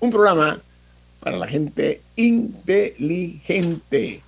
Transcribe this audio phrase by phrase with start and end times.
[0.00, 0.60] un programa
[1.20, 4.22] para la gente inteligente.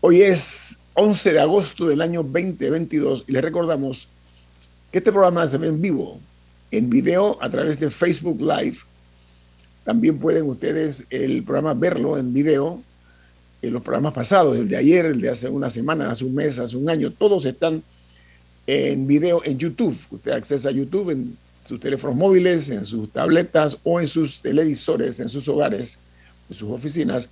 [0.00, 4.08] Hoy es 11 de agosto del año 2022 y les recordamos
[4.90, 6.18] que este programa se ve en vivo,
[6.70, 8.78] en video a través de Facebook Live.
[9.84, 12.82] También pueden ustedes el programa verlo en video
[13.60, 16.58] en los programas pasados, el de ayer, el de hace una semana, hace un mes,
[16.58, 17.82] hace un año, todos están
[18.66, 19.96] en video en YouTube.
[20.10, 25.20] Usted accesa a YouTube en sus teléfonos móviles, en sus tabletas o en sus televisores,
[25.20, 25.98] en sus hogares,
[26.48, 27.28] en sus oficinas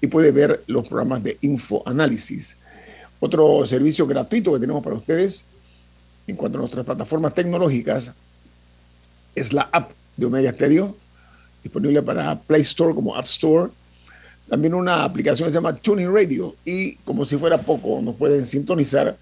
[0.00, 2.56] y puede ver los programas de infoanálisis.
[3.20, 5.46] Otro servicio gratuito que tenemos para ustedes
[6.26, 8.12] en cuanto a nuestras plataformas tecnológicas
[9.34, 10.96] es la app de Omega Stereo,
[11.62, 13.72] disponible para Play Store como App Store.
[14.48, 18.44] También una aplicación que se llama Tuning Radio y como si fuera poco, nos pueden
[18.44, 19.16] sintonizar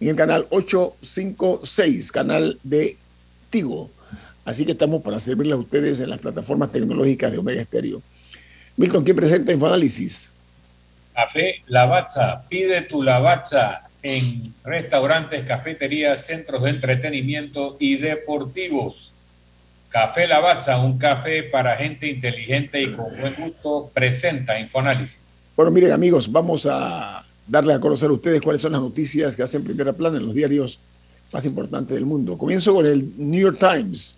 [0.00, 2.96] en el canal 856, canal de
[4.44, 8.02] Así que estamos para servirles a ustedes en las plataformas tecnológicas de Omega Stereo.
[8.76, 10.30] Milton, ¿quién presenta Infoanálisis?
[11.14, 12.44] Café Lavazza.
[12.48, 19.12] Pide tu Lavazza en restaurantes, cafeterías, centros de entretenimiento y deportivos.
[19.88, 25.44] Café Lavazza, un café para gente inteligente y con buen gusto, presenta Infoanálisis.
[25.56, 29.42] Bueno, miren amigos, vamos a darle a conocer a ustedes cuáles son las noticias que
[29.42, 30.78] hacen primera plana en los diarios
[31.32, 32.38] más importantes del mundo.
[32.38, 34.16] Comienzo con el New York Times.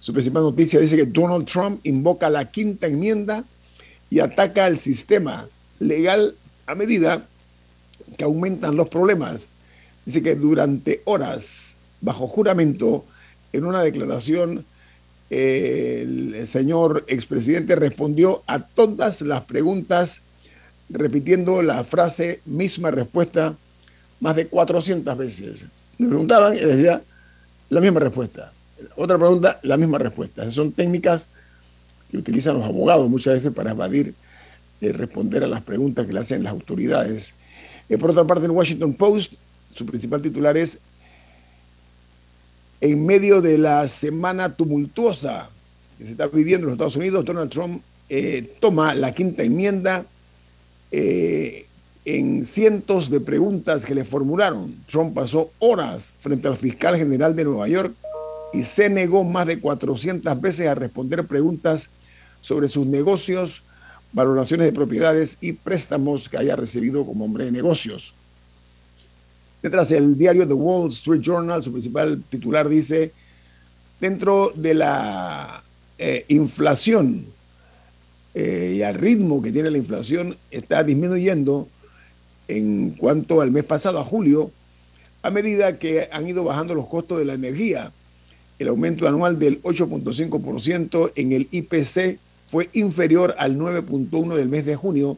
[0.00, 3.44] Su principal noticia dice que Donald Trump invoca la quinta enmienda
[4.10, 5.48] y ataca al sistema
[5.80, 6.34] legal
[6.66, 7.26] a medida
[8.16, 9.50] que aumentan los problemas.
[10.06, 13.04] Dice que durante horas, bajo juramento,
[13.52, 14.64] en una declaración,
[15.30, 20.22] el señor expresidente respondió a todas las preguntas
[20.88, 23.54] repitiendo la frase misma respuesta
[24.20, 25.64] más de 400 veces.
[25.98, 27.02] Me preguntaban y decía
[27.70, 28.52] la misma respuesta.
[28.96, 30.50] Otra pregunta, la misma respuesta.
[30.50, 31.28] Son técnicas
[32.10, 34.14] que utilizan los abogados muchas veces para evadir
[34.80, 37.34] y responder a las preguntas que le hacen las autoridades.
[37.88, 39.32] Eh, por otra parte, en Washington Post,
[39.74, 40.78] su principal titular es
[42.80, 45.50] En medio de la semana tumultuosa
[45.98, 50.06] que se está viviendo en los Estados Unidos, Donald Trump eh, toma la quinta enmienda
[50.92, 51.66] eh,
[52.16, 54.74] en cientos de preguntas que le formularon.
[54.86, 57.94] Trump pasó horas frente al fiscal general de Nueva York
[58.54, 61.90] y se negó más de 400 veces a responder preguntas
[62.40, 63.62] sobre sus negocios,
[64.14, 68.14] valoraciones de propiedades y préstamos que haya recibido como hombre de negocios.
[69.62, 73.12] Detrás el diario The Wall Street Journal, su principal titular dice,
[74.00, 75.62] dentro de la
[75.98, 77.26] eh, inflación
[78.32, 81.68] eh, y al ritmo que tiene la inflación está disminuyendo
[82.48, 84.50] en cuanto al mes pasado, a julio,
[85.22, 87.92] a medida que han ido bajando los costos de la energía.
[88.58, 92.18] El aumento anual del 8.5% en el IPC
[92.50, 95.16] fue inferior al 9.1% del mes de junio,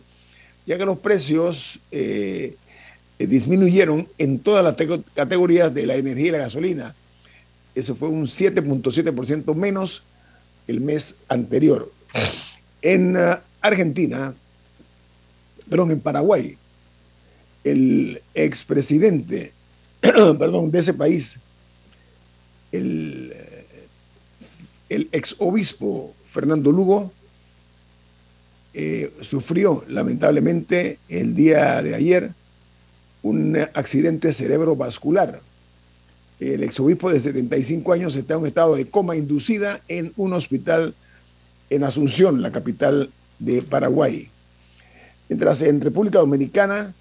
[0.66, 2.56] ya que los precios eh,
[3.18, 4.74] disminuyeron en todas las
[5.14, 6.94] categorías de la energía y la gasolina.
[7.74, 10.02] Eso fue un 7.7% menos
[10.66, 11.90] el mes anterior.
[12.82, 14.34] En uh, Argentina,
[15.68, 16.56] perdón, en Paraguay,
[17.64, 19.52] el expresidente,
[20.00, 21.38] perdón, de ese país,
[22.72, 23.32] el,
[24.88, 27.12] el exobispo Fernando Lugo,
[28.72, 32.30] eh, sufrió lamentablemente el día de ayer
[33.22, 35.40] un accidente cerebrovascular.
[36.38, 40.94] El exobispo de 75 años está en un estado de coma inducida en un hospital
[41.68, 43.10] en Asunción, la capital
[43.40, 44.30] de Paraguay.
[45.28, 46.94] Mientras en República Dominicana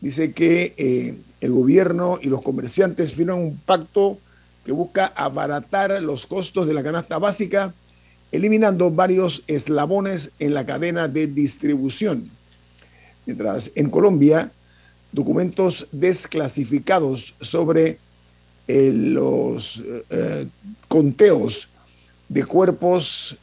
[0.00, 4.18] dice que eh, el gobierno y los comerciantes firman un pacto
[4.64, 7.72] que busca abaratar los costos de la canasta básica,
[8.30, 12.28] eliminando varios eslabones en la cadena de distribución.
[13.26, 14.50] Mientras en Colombia
[15.10, 17.98] documentos desclasificados sobre
[18.68, 20.46] eh, los eh,
[20.86, 21.68] conteos
[22.28, 23.36] de cuerpos,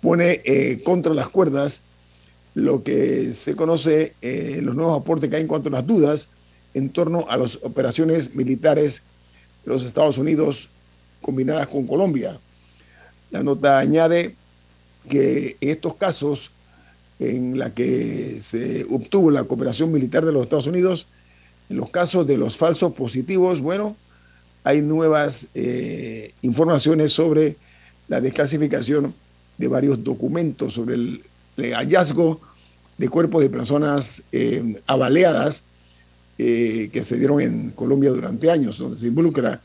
[0.00, 0.40] pone
[0.84, 1.82] contra las cuerdas
[2.54, 4.14] lo que se conoce
[4.62, 6.28] los nuevos aportes que hay en cuanto a las dudas
[6.74, 9.02] en torno a las operaciones militares
[9.64, 10.68] de los Estados Unidos
[11.22, 12.38] combinadas con Colombia.
[13.30, 14.34] La nota añade
[15.08, 16.50] que en estos casos
[17.18, 21.06] en la que se obtuvo la cooperación militar de los Estados Unidos,
[21.70, 23.96] en los casos de los falsos positivos, bueno,
[24.64, 27.56] hay nuevas eh, informaciones sobre
[28.08, 29.14] la desclasificación
[29.56, 31.22] de varios documentos sobre el,
[31.56, 32.40] hallazgo
[32.98, 35.64] de cuerpos de personas eh, avaleadas
[36.38, 39.60] eh, que se dieron en Colombia durante años, donde se involucra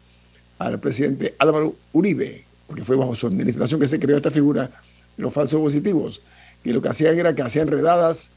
[0.58, 4.70] al presidente Álvaro Uribe, porque fue bajo su administración que se creó esta figura
[5.18, 6.22] de los falsos positivos,
[6.64, 8.32] que lo que hacían era que hacían redadas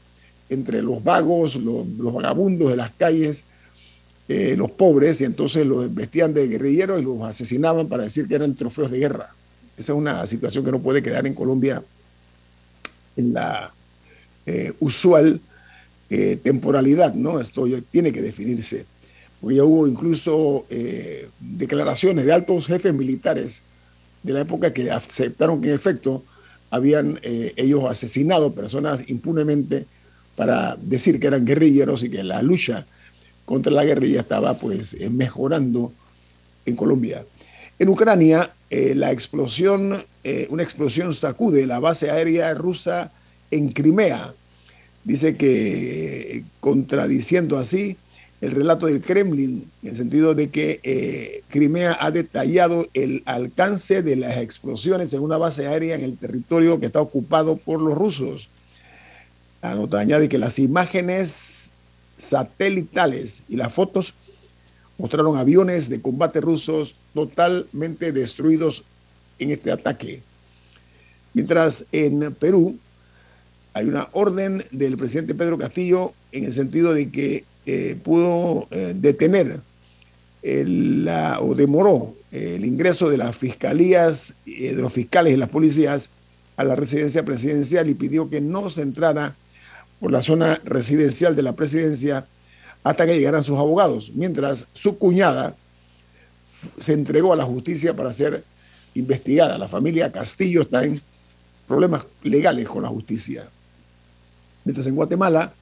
[0.49, 3.45] entre los vagos, los, vagabundos de las calles,
[4.27, 8.35] eh, los pobres, y entonces los vestían de guerrilleros y los asesinaban para decir que
[8.35, 9.29] eran trofeos de guerra.
[9.77, 11.83] Esa es una situación que no puede quedar en Colombia
[13.15, 13.73] en la
[14.45, 15.39] eh, usual
[16.09, 17.39] eh, temporalidad, ¿no?
[17.39, 18.85] Esto tiene que definirse,
[19.39, 23.61] porque ya hubo incluso eh, declaraciones de altos jefes militares
[24.21, 26.23] de la época que aceptaron que en efecto
[26.69, 29.85] habían ellos asesinado personas impunemente
[30.35, 32.87] para decir que eran guerrilleros y que la lucha
[33.45, 35.91] contra la guerrilla estaba pues mejorando
[36.65, 37.23] en Colombia.
[37.79, 40.05] En Ucrania, la explosión,
[40.49, 43.11] una explosión sacude la base aérea rusa
[43.51, 44.33] en Crimea
[45.03, 47.97] dice que contradiciendo así
[48.41, 54.03] el relato del Kremlin, en el sentido de que eh, Crimea ha detallado el alcance
[54.03, 57.97] de las explosiones en una base aérea en el territorio que está ocupado por los
[57.97, 58.49] rusos.
[59.61, 61.71] La nota añade que las imágenes
[62.17, 64.13] satelitales y las fotos
[64.97, 68.83] mostraron aviones de combate rusos totalmente destruidos
[69.39, 70.21] en este ataque.
[71.33, 72.77] Mientras en Perú,
[73.73, 78.93] hay una orden del presidente Pedro Castillo en el sentido de que eh, pudo eh,
[78.95, 79.61] detener
[80.43, 86.09] la, o demoró el ingreso de las fiscalías, eh, de los fiscales y las policías
[86.57, 89.35] a la residencia presidencial y pidió que no se entrara
[89.99, 92.25] por la zona residencial de la presidencia
[92.83, 95.55] hasta que llegaran sus abogados, mientras su cuñada
[96.79, 98.43] se entregó a la justicia para ser
[98.93, 99.57] investigada.
[99.57, 101.01] La familia Castillo está en
[101.67, 103.47] problemas legales con la justicia.
[104.65, 105.53] Mientras en Guatemala,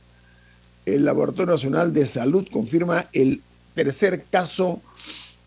[0.86, 3.42] el Laboratorio Nacional de Salud confirma el
[3.76, 4.82] tercer caso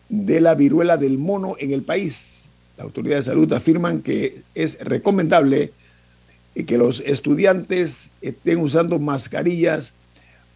[0.09, 2.49] de la viruela del mono en el país.
[2.77, 5.71] La autoridad de salud afirman que es recomendable
[6.67, 9.93] que los estudiantes estén usando mascarillas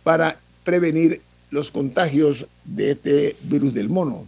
[0.04, 1.22] para prevenir
[1.52, 4.26] los contagios de este virus del mono.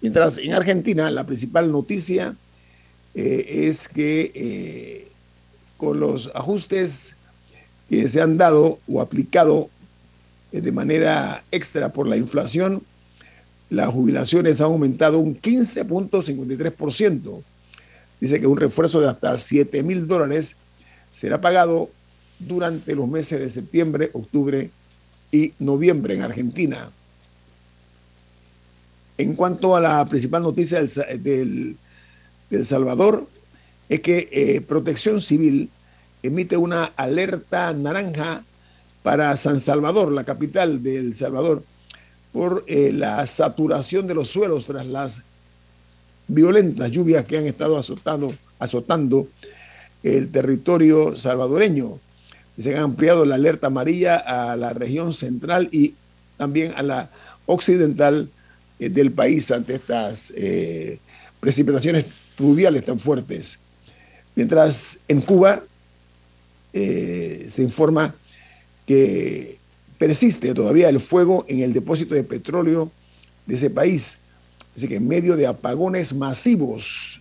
[0.00, 2.34] Mientras en Argentina la principal noticia
[3.14, 5.08] eh, es que eh,
[5.76, 7.14] con los ajustes
[7.88, 9.70] que se han dado o aplicado
[10.50, 12.82] eh, de manera extra por la inflación,
[13.70, 17.42] las jubilaciones han aumentado un 15.53%.
[18.20, 20.54] Dice que un refuerzo de hasta 7 mil dólares
[21.14, 21.90] será pagado
[22.38, 24.70] durante los meses de septiembre, octubre
[25.32, 26.90] y noviembre en Argentina.
[29.18, 31.76] En cuanto a la principal noticia del,
[32.50, 33.26] del, Salvador,
[33.88, 35.70] es que eh, Protección Civil
[36.22, 38.44] emite una alerta naranja
[39.02, 41.64] para San Salvador, la capital de El Salvador,
[42.32, 45.22] por eh, la saturación de los suelos tras las
[46.28, 49.28] violentas lluvias que han estado azotando, azotando
[50.02, 51.98] el territorio salvadoreño.
[52.58, 55.94] Se han ampliado la alerta amarilla a la región central y
[56.36, 57.10] también a la
[57.46, 58.28] occidental
[58.78, 60.98] eh, del país ante estas eh,
[61.40, 62.06] precipitaciones
[62.36, 63.58] pluviales tan fuertes.
[64.34, 65.62] Mientras en Cuba
[66.72, 68.14] eh, se informa
[68.86, 69.58] que
[69.98, 72.90] persiste todavía el fuego en el depósito de petróleo
[73.46, 74.18] de ese país.
[74.74, 77.20] Así que en medio de apagones masivos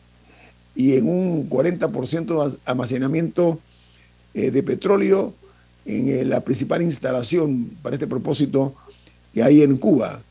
[0.75, 3.59] y en un 40% de almacenamiento
[4.33, 5.33] eh, de petróleo
[5.85, 8.75] en eh, la principal instalación para este propósito
[9.33, 10.21] que hay en Cuba.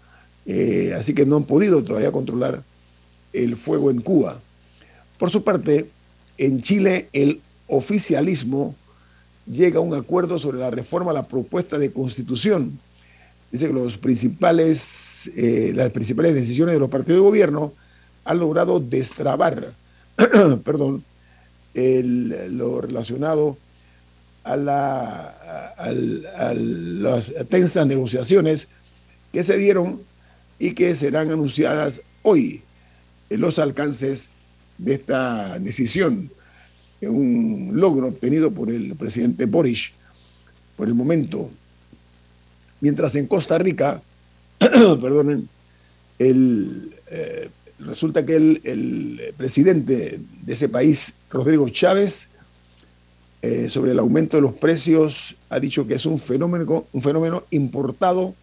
[0.96, 2.62] así que no han podido todavía controlar
[3.32, 4.40] el fuego en Cuba.
[5.18, 5.90] Por su parte,
[6.38, 8.74] en Chile el oficialismo
[9.46, 12.78] llega a un acuerdo sobre la reforma a la propuesta de constitución.
[13.52, 17.72] Dice que los principales, eh, las principales decisiones de los partidos de gobierno
[18.24, 19.72] han logrado destrabar
[20.64, 21.02] perdón,
[21.74, 23.56] lo relacionado
[24.44, 28.68] a, la, a, las tensas negociaciones
[29.32, 30.00] que se dieron
[30.58, 32.62] y que serán anunciadas hoy
[33.28, 34.28] en los alcances
[34.78, 36.30] de esta decisión,
[37.02, 39.92] un logro obtenido por el presidente Boris
[40.76, 41.50] por el momento.
[42.80, 44.02] Mientras en Costa Rica,
[44.58, 45.48] perdonen,
[46.18, 52.28] eh, resulta que el, presidente de ese país, Rodrigo Chávez,
[53.42, 57.44] eh, sobre el aumento de los precios, ha dicho que es un fenómeno, un fenómeno
[57.50, 58.34] importado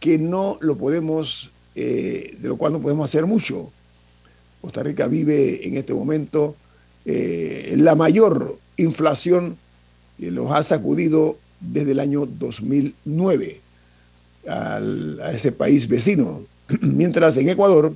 [0.00, 3.72] que no lo podemos, eh, de lo cual no podemos hacer mucho.
[4.60, 6.56] Costa Rica vive en este momento
[7.06, 9.58] la mayor inflación
[10.18, 13.60] que los ha sacudido desde el año 2009
[14.48, 16.42] a ese país vecino.
[16.80, 17.94] Mientras en Ecuador,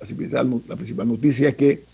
[0.00, 1.84] la principal noticia es que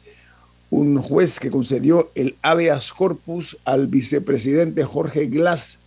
[0.71, 5.79] un juez que concedió el habeas corpus al vicepresidente Jorge Glass,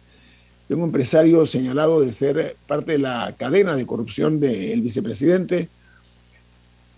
[0.69, 5.69] un empresario señalado de ser parte de la cadena de corrupción del vicepresidente,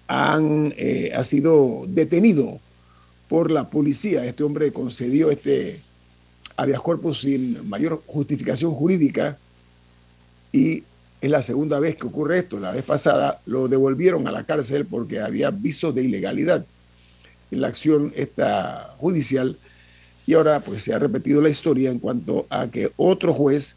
[0.09, 2.59] eh, ha sido detenido
[3.27, 4.25] por la policía.
[4.25, 5.81] Este hombre concedió este
[6.57, 9.37] habeas corpus sin mayor justificación jurídica
[10.51, 10.83] y
[11.21, 12.59] es la segunda vez que ocurre esto.
[12.59, 16.65] La vez pasada lo devolvieron a la cárcel porque había visos de ilegalidad
[17.51, 19.57] la acción esta judicial
[20.25, 23.75] y ahora pues se ha repetido la historia en cuanto a que otro juez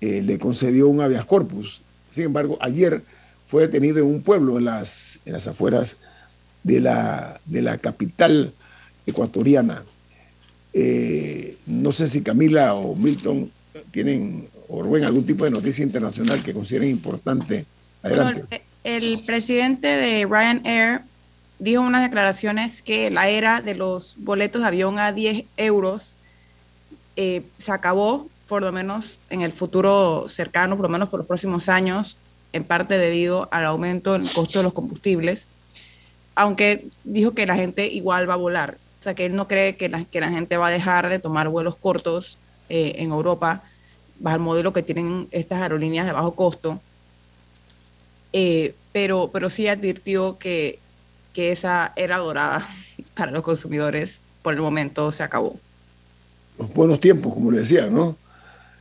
[0.00, 1.80] eh, le concedió un habeas corpus.
[2.10, 3.02] Sin embargo, ayer
[3.46, 5.96] fue detenido en un pueblo en las, en las afueras
[6.62, 8.52] de la, de la capital
[9.06, 9.84] ecuatoriana.
[10.74, 13.50] Eh, no sé si Camila o Milton
[13.90, 17.66] tienen o ven algún tipo de noticia internacional que consideren importante.
[18.02, 18.62] Adelante.
[18.84, 21.02] el, presidente de Ryanair
[21.58, 26.16] dijo en unas declaraciones que la era de los boletos de avión a 10 euros
[27.16, 31.26] eh, se acabó, por lo menos en el futuro cercano, por lo menos por los
[31.26, 32.18] próximos años,
[32.52, 35.48] en parte debido al aumento del costo de los combustibles,
[36.34, 38.76] aunque dijo que la gente igual va a volar.
[39.00, 41.18] O sea, que él no cree que la, que la gente va a dejar de
[41.18, 43.62] tomar vuelos cortos eh, en Europa
[44.18, 46.80] bajo el modelo que tienen estas aerolíneas de bajo costo.
[48.32, 50.78] Eh, pero, pero sí advirtió que,
[51.32, 52.66] que esa era dorada
[53.14, 55.56] para los consumidores por el momento se acabó.
[56.58, 58.16] Los buenos tiempos, como le decía, ¿no?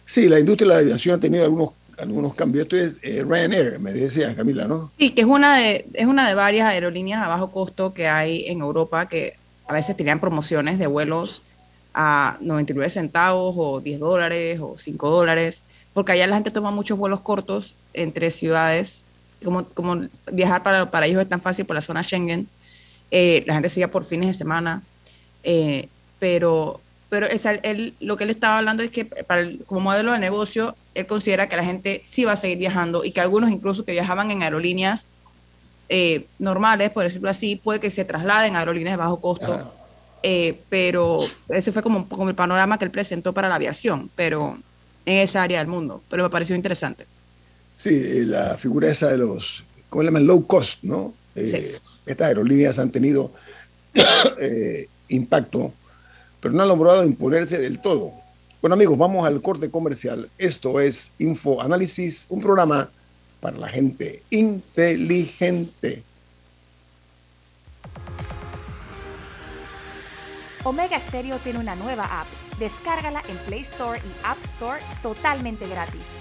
[0.06, 2.64] Sí, la industria de la aviación ha tenido algunos, algunos cambios.
[2.64, 4.92] Esto es eh, Ryanair, me decía Camila, ¿no?
[4.98, 8.46] Sí, que es una, de, es una de varias aerolíneas a bajo costo que hay
[8.48, 9.36] en Europa que
[9.68, 11.44] a veces tenían promociones de vuelos
[11.94, 16.98] a 99 centavos o 10 dólares o 5 dólares, porque allá la gente toma muchos
[16.98, 19.06] vuelos cortos entre ciudades,
[19.44, 22.48] como, como viajar para, para ellos es tan fácil por la zona Schengen,
[23.12, 24.82] eh, la gente sigue por fines de semana,
[25.44, 26.80] eh, pero,
[27.10, 31.06] pero él, lo que él estaba hablando es que para como modelo de negocio, él
[31.08, 34.32] considera que la gente sí va a seguir viajando y que algunos incluso que viajaban
[34.32, 35.10] en aerolíneas
[35.90, 39.74] eh, normales, por decirlo así, puede que se trasladen a aerolíneas de bajo costo.
[40.70, 41.18] Pero
[41.50, 44.58] ese fue como, como el panorama que él presentó para la aviación, pero
[45.06, 46.02] en esa área del mundo.
[46.10, 47.08] Pero me pareció interesante.
[47.76, 50.28] Sí, la figura esa de los, ¿cómo le llaman?
[50.28, 51.14] Low cost, ¿no?
[51.36, 53.32] Eh, estas aerolíneas han tenido
[55.08, 55.74] impacto,
[56.40, 58.12] pero no han logrado imponerse del todo.
[58.62, 60.30] Bueno amigos, vamos al corte comercial.
[60.38, 62.90] Esto es Info Análisis, un programa
[63.40, 66.04] para la gente inteligente.
[70.64, 72.28] Omega Stereo tiene una nueva app.
[72.60, 76.21] Descárgala en Play Store y App Store totalmente gratis.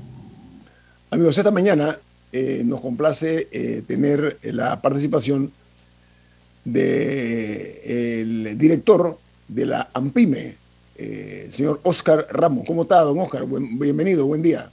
[1.09, 1.97] Amigos, esta mañana
[2.31, 5.51] eh, nos complace eh, tener la participación
[6.63, 9.17] del director
[9.47, 10.55] de la AMPIME,
[10.95, 12.63] eh, señor Oscar Ramos.
[12.65, 13.45] ¿Cómo está, don Oscar?
[13.45, 14.71] bienvenido, buen día.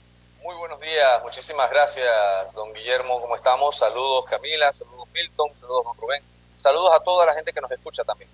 [0.99, 2.05] Días, muchísimas gracias,
[2.53, 3.21] don Guillermo.
[3.21, 3.77] ¿Cómo estamos?
[3.77, 6.21] Saludos, Camila, saludos, Milton, saludos, don Rubén.
[6.57, 8.29] Saludos a toda la gente que nos escucha también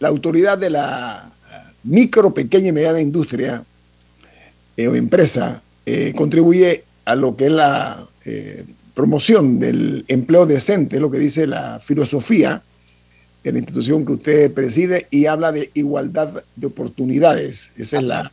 [0.00, 1.30] la autoridad de la
[1.84, 3.62] micro, pequeña y mediana industria
[4.76, 10.96] eh, o empresa eh, contribuye a lo que es la eh, promoción del empleo decente,
[10.96, 12.62] es lo que dice la filosofía
[13.44, 17.72] de la institución que usted preside y habla de igualdad de oportunidades.
[17.76, 18.30] Ese es la,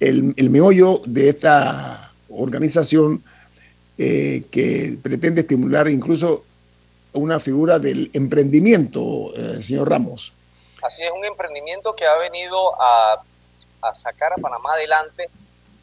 [0.00, 3.22] el, el, meollo de esta organización
[3.96, 6.44] que pretende estimular incluso
[7.12, 10.32] una figura del emprendimiento, señor Ramos.
[10.82, 13.22] Así es un emprendimiento que ha venido a,
[13.94, 15.30] sacar a Panamá adelante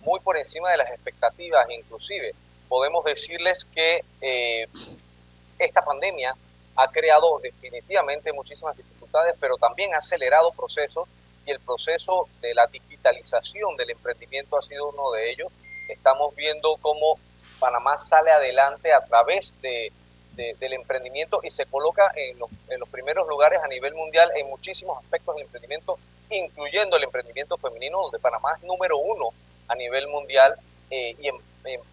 [0.01, 1.67] muy por encima de las expectativas.
[1.69, 2.33] Inclusive
[2.67, 4.67] podemos decirles que eh,
[5.57, 6.35] esta pandemia
[6.75, 11.07] ha creado definitivamente muchísimas dificultades, pero también ha acelerado procesos
[11.45, 15.47] y el proceso de la digitalización del emprendimiento ha sido uno de ellos.
[15.89, 17.19] Estamos viendo cómo
[17.59, 19.91] Panamá sale adelante a través de
[20.59, 25.35] del emprendimiento y se coloca en los, primeros lugares a nivel mundial en muchísimos aspectos
[25.35, 25.99] del emprendimiento,
[26.29, 29.29] incluyendo el emprendimiento femenino, donde Panamá es número uno
[29.67, 30.55] a nivel mundial
[30.89, 31.35] eh, y en,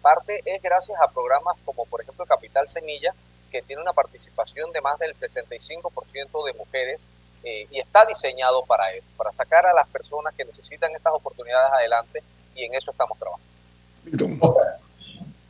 [0.01, 3.13] parte es gracias a programas como por ejemplo Capital Semilla,
[3.51, 7.01] que tiene una participación de más del 65% de mujeres
[7.43, 11.71] eh, y está diseñado para eso, para sacar a las personas que necesitan estas oportunidades
[11.73, 12.23] adelante
[12.55, 13.56] y en eso estamos trabajando.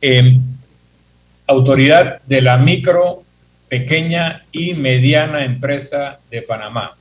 [0.00, 0.38] Eh,
[1.46, 3.22] autoridad de la micro,
[3.68, 6.96] pequeña y mediana empresa de Panamá.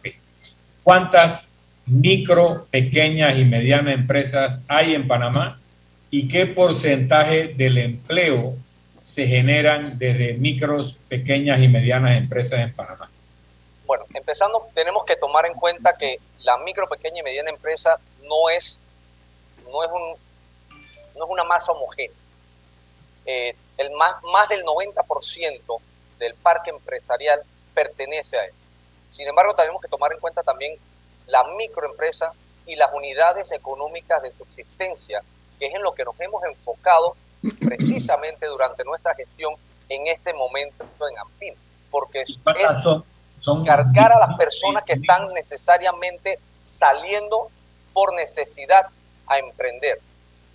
[0.84, 1.50] ¿Cuántas
[1.86, 5.60] micro, pequeñas y medianas empresas hay en Panamá
[6.12, 8.56] y qué porcentaje del empleo
[9.02, 13.10] se generan desde micros, pequeñas y medianas empresas en Panamá?
[13.86, 18.50] Bueno, empezando, tenemos que tomar en cuenta que la micro, pequeña y mediana empresa no
[18.50, 18.80] es,
[19.72, 20.27] no es, un,
[21.18, 22.16] no es una masa homogénea.
[23.26, 25.80] Eh, el más, más del 90%
[26.20, 27.42] del parque empresarial
[27.74, 28.54] pertenece a él.
[29.10, 30.78] Sin embargo, tenemos que tomar en cuenta también
[31.28, 32.32] la microempresa
[32.66, 35.22] y las unidades económicas de subsistencia,
[35.60, 37.16] que es en lo que nos hemos enfocado
[37.60, 39.54] precisamente durante nuestra gestión
[39.90, 41.54] en este momento en AMPIN,
[41.90, 42.38] porque es,
[43.66, 47.50] cargar a las personas que están necesariamente saliendo
[47.94, 48.88] por necesidad
[49.28, 50.00] a emprender.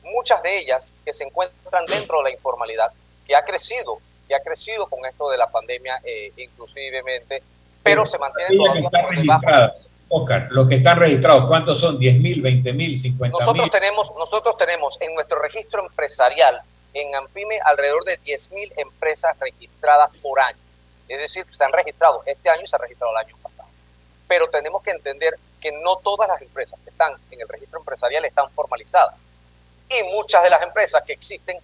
[0.05, 2.93] Muchas de ellas que se encuentran dentro de la informalidad
[3.27, 7.43] que ha crecido, que ha crecido con esto de la pandemia eh, inclusivemente,
[7.83, 9.75] pero se mantiene todavía por debajo.
[10.15, 11.99] Oscar, los que están registrados, ¿cuántos son?
[11.99, 16.61] ¿10 mil, 20 mil, 50 nosotros Tenemos, nosotros tenemos en nuestro registro empresarial,
[16.93, 20.59] en AMPIME, alrededor de 10 mil empresas registradas por año.
[21.09, 23.69] Es decir, se han registrado este año y se han registrado el año pasado.
[24.29, 28.23] Pero tenemos que entender que no todas las empresas que están en el registro empresarial
[28.27, 29.15] están formalizadas.
[29.99, 31.59] Y muchas de las empresas que existen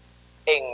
[0.44, 0.64] en,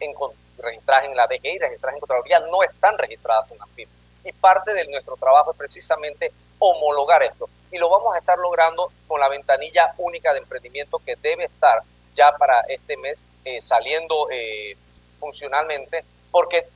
[0.00, 0.14] en,
[0.58, 3.88] registradas en la DGI, registradas en Contraloría, no están registradas en AMPIM.
[4.24, 7.48] Y parte de nuestro trabajo es precisamente homologar esto.
[7.70, 11.80] Y lo vamos a estar logrando con la ventanilla única de emprendimiento que debe estar
[12.14, 14.76] ya para este mes eh, saliendo eh,
[15.20, 16.66] funcionalmente, porque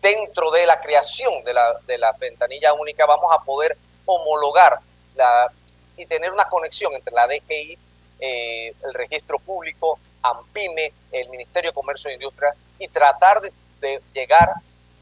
[0.00, 4.78] dentro de la creación de la, de la ventanilla única vamos a poder homologar
[5.14, 5.50] la,
[5.96, 7.78] y tener una conexión entre la DGI,
[8.20, 14.50] eh, el registro público, AMPIME, el Ministerio de Comercio e Industria, y tratar de, llegar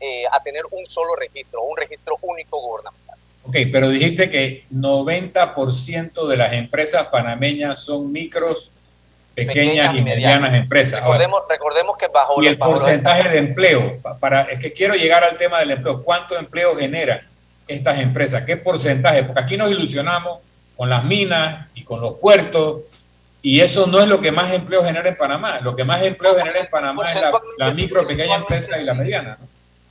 [0.01, 3.17] eh, a tener un solo registro, un registro único gubernamental.
[3.45, 8.73] Ok, pero dijiste que 90% de las empresas panameñas son micros,
[9.35, 11.01] pequeñas, y medianas, empresas.
[11.01, 12.43] Recordemos, recordemos que bajo...
[12.43, 16.37] Y el porcentaje de empleo, para, es que quiero llegar al tema del empleo, ¿cuánto
[16.37, 17.21] empleo generan
[17.69, 18.45] estas empresas?
[18.45, 19.23] ¿Qué porcentaje?
[19.23, 20.41] Porque aquí nos ilusionamos
[20.77, 22.83] con las minas y con los puertos
[23.43, 25.61] y eso no es lo que más empleo genera en Panamá.
[25.61, 27.21] Lo que más empleo genera en Panamá es
[27.59, 29.39] la, micro, pequeña empresa y la mediana.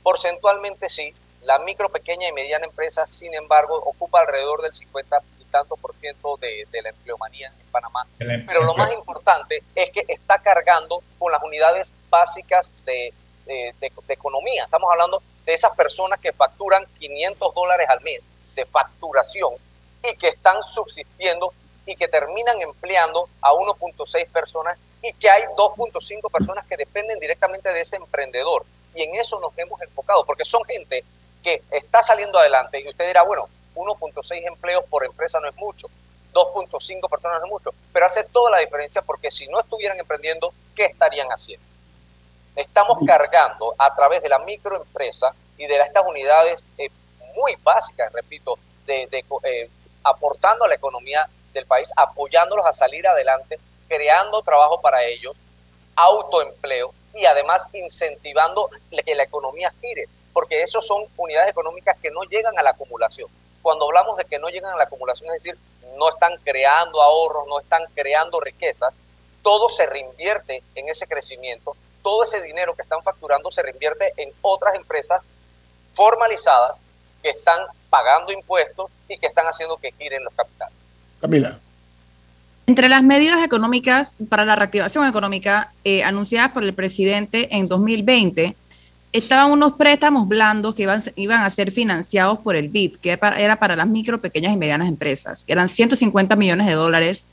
[0.02, 5.44] Porcentualmente sí, la micro, pequeña y mediana empresa, sin embargo, ocupa alrededor del 50 y
[5.44, 8.06] tanto por ciento de, la empleomanía en Panamá.
[8.18, 13.14] Pero lo más importante es que está cargando con las unidades básicas de,
[13.46, 14.64] de, economía.
[14.64, 19.54] Estamos hablando de esas personas que facturan 500 dólares al mes de facturación
[20.02, 21.52] y que están subsistiendo
[21.86, 27.72] y que terminan empleando a 1.6 personas y que hay 2.5 personas que dependen directamente
[27.72, 28.64] de ese emprendedor.
[28.94, 31.04] Y en eso nos hemos enfocado, porque son gente
[31.42, 35.88] que está saliendo adelante y usted dirá, bueno, 1.6 empleos por empresa no es mucho,
[36.32, 40.52] 2.5 personas no es mucho, pero hace toda la diferencia porque si no estuvieran emprendiendo,
[40.74, 41.64] ¿qué estarían haciendo?
[42.56, 46.88] Estamos cargando a través de la microempresa y de estas unidades eh,
[47.36, 49.08] muy básicas, repito, de,
[49.44, 49.70] eh,
[50.02, 55.36] aportando a la economía del país, apoyándolos a salir adelante, creando trabajo para ellos,
[55.96, 58.70] autoempleo y además incentivando
[59.04, 63.28] que la economía gire, porque esos son unidades económicas que no llegan a la acumulación.
[63.62, 65.58] Cuando hablamos de que no llegan a la acumulación, es decir,
[65.96, 68.94] no están creando ahorros, no están creando riquezas,
[69.42, 71.74] todo se reinvierte en ese crecimiento
[72.06, 75.26] todo ese dinero que están facturando se reinvierte en otras empresas
[75.92, 76.78] formalizadas
[77.20, 77.58] que están
[77.90, 80.76] pagando impuestos y que están haciendo que giren los capitales.
[81.26, 81.58] Camila.
[82.66, 88.56] Entre las medidas económicas para la reactivación económica eh, anunciadas por el presidente en 2020,
[89.12, 93.56] estaban unos préstamos blandos que iban, iban a ser financiados por el BID, que era
[93.56, 97.26] para las micro, pequeñas y medianas empresas, que eran 150 millones de dólares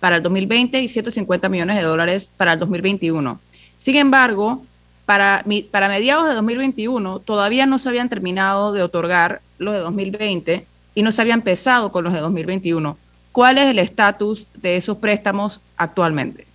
[0.00, 3.40] para el 2020 y 150 millones de dólares para el 2021.
[3.76, 4.64] Sin embargo,
[5.04, 10.66] para, para mediados de 2021 todavía no se habían terminado de otorgar los de 2020
[10.94, 12.96] y no se había empezado con los de 2021.
[13.36, 16.46] ¿Cuál es el estatus de esos préstamos actualmente?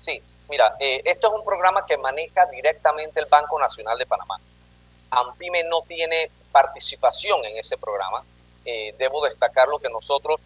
[0.00, 4.40] Sí, mira, eh, esto es un programa que maneja directamente el Banco Nacional de Panamá.
[5.10, 8.24] AMPIME no tiene participación en ese programa.
[8.64, 10.40] Eh, debo destacar lo que nosotros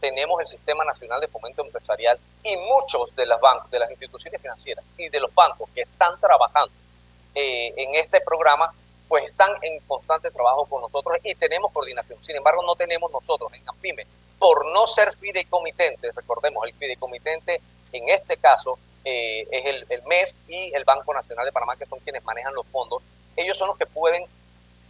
[0.00, 4.42] tenemos el Sistema Nacional de Fomento Empresarial y muchos de las bancos, de las instituciones
[4.42, 6.74] financieras y de los bancos que están trabajando
[7.36, 8.74] eh, en este programa,
[9.06, 12.18] pues están en constante trabajo con nosotros y tenemos coordinación.
[12.24, 14.04] Sin embargo, no tenemos nosotros en AMPIME,
[14.38, 17.60] por no ser fideicomitentes, recordemos, el fideicomitente
[17.92, 21.98] en este caso eh, es el, MEF y el Banco Nacional de Panamá, que son
[22.00, 23.02] quienes manejan los fondos,
[23.36, 24.24] ellos son los que pueden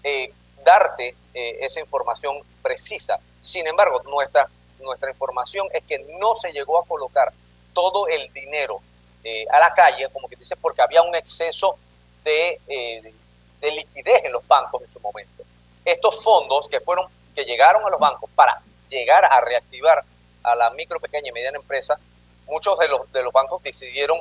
[0.02, 0.32] eh,
[0.64, 3.18] darte esa información precisa.
[3.40, 4.48] Sin embargo, nuestra
[4.84, 7.32] nuestra información es que no se llegó a colocar
[7.72, 8.80] todo el dinero
[9.24, 11.76] eh, a la calle, como que dice, porque había un exceso
[12.24, 13.14] de, eh,
[13.60, 15.44] de, liquidez en los bancos en su momento.
[15.84, 20.04] Estos fondos que fueron, que llegaron a los bancos para llegar a reactivar
[20.42, 21.98] a la micro, pequeña y mediana empresa,
[22.46, 24.20] muchos de los, de los bancos decidieron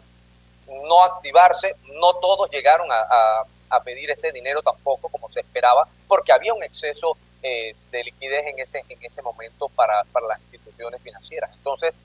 [0.68, 6.32] no activarse, no todos llegaron a, a pedir este dinero tampoco como se esperaba, porque
[6.32, 11.02] había un exceso eh, de liquidez en ese, en ese momento para, para las instituciones
[11.02, 11.52] financieras.
[11.54, 11.96] Entonces,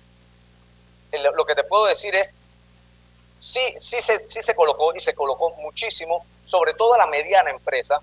[1.13, 2.35] lo que te puedo decir es,
[3.39, 7.51] sí, sí, se, sí se colocó y se colocó muchísimo, sobre todo a la mediana
[7.51, 8.01] empresa,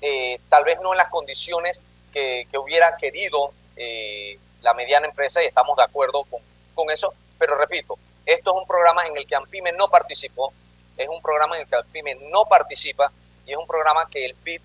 [0.00, 1.80] eh, tal vez no en las condiciones
[2.12, 6.40] que, que hubiera querido eh, la mediana empresa y estamos de acuerdo con,
[6.74, 10.52] con eso, pero repito, esto es un programa en el que AMPIME no participó,
[10.96, 13.10] es un programa en el que AMPIME no participa
[13.46, 14.60] y es un programa que el PIB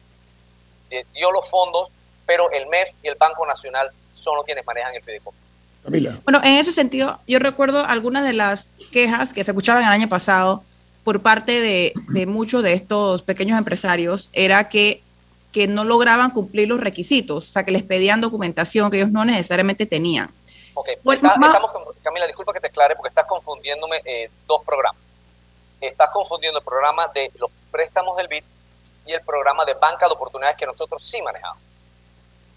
[1.13, 1.89] dio los fondos
[2.25, 5.43] pero el MEF y el Banco Nacional son los quienes manejan el fideicomiso.
[5.83, 6.17] Camila.
[6.23, 10.09] Bueno, en ese sentido, yo recuerdo algunas de las quejas que se escuchaban el año
[10.09, 10.63] pasado
[11.03, 15.03] por parte de, muchos de estos pequeños empresarios, era que,
[15.55, 19.23] que no lograban cumplir los requisitos, o sea, que les pedían documentación que ellos no
[19.23, 20.29] necesariamente tenían.
[20.73, 21.71] Ok, estamos,
[22.03, 25.01] Camila, disculpa que te aclare porque estás confundiéndome eh, dos programas.
[25.79, 28.43] Estás confundiendo el programa de los préstamos del BID
[29.05, 31.63] y el programa de banca de oportunidades que nosotros sí manejamos.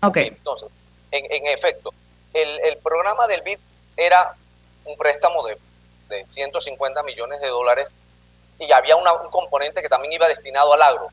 [0.02, 0.16] Ok.
[0.16, 0.68] Entonces,
[1.12, 1.94] en, efecto,
[2.34, 3.60] el, programa del BID
[3.96, 4.34] era
[4.86, 5.56] un préstamo de,
[6.08, 7.90] de 150 millones de dólares
[8.58, 11.10] y había un componente que también iba destinado al agro.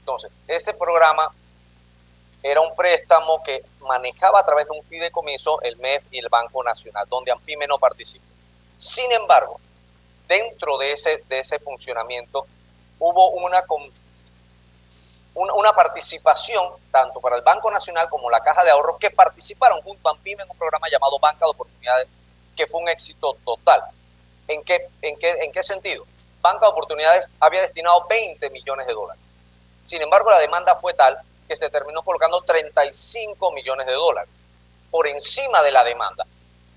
[0.00, 1.30] Entonces, ese programa
[2.42, 6.64] era un préstamo que manejaba a través de un fideicomiso el MEF y el Banco
[6.64, 8.24] Nacional, donde AMPIME no participó.
[8.78, 9.60] Sin embargo,
[10.26, 12.46] dentro de ese, de ese funcionamiento
[12.98, 13.62] hubo una,
[15.34, 20.08] una, participación tanto para el Banco Nacional como la Caja de Ahorros que participaron junto
[20.08, 22.08] a AMPIME en un programa llamado Banca de Oportunidades
[22.56, 23.82] que fue un éxito total.
[24.48, 26.04] ¿En qué, en qué, en qué sentido?
[26.40, 29.22] Banca de Oportunidades había destinado 20 millones de dólares.
[29.84, 34.30] Sin embargo, la demanda fue tal que se terminó colocando 35 millones de dólares
[34.90, 36.24] por encima de la demanda.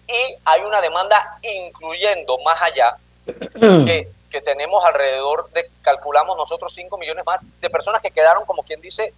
[0.08, 2.98] Y hay una demanda incluyendo más allá
[3.86, 8.64] que que tenemos alrededor de, calculamos nosotros 5 millones más de personas que quedaron, como
[8.64, 9.14] quien dice,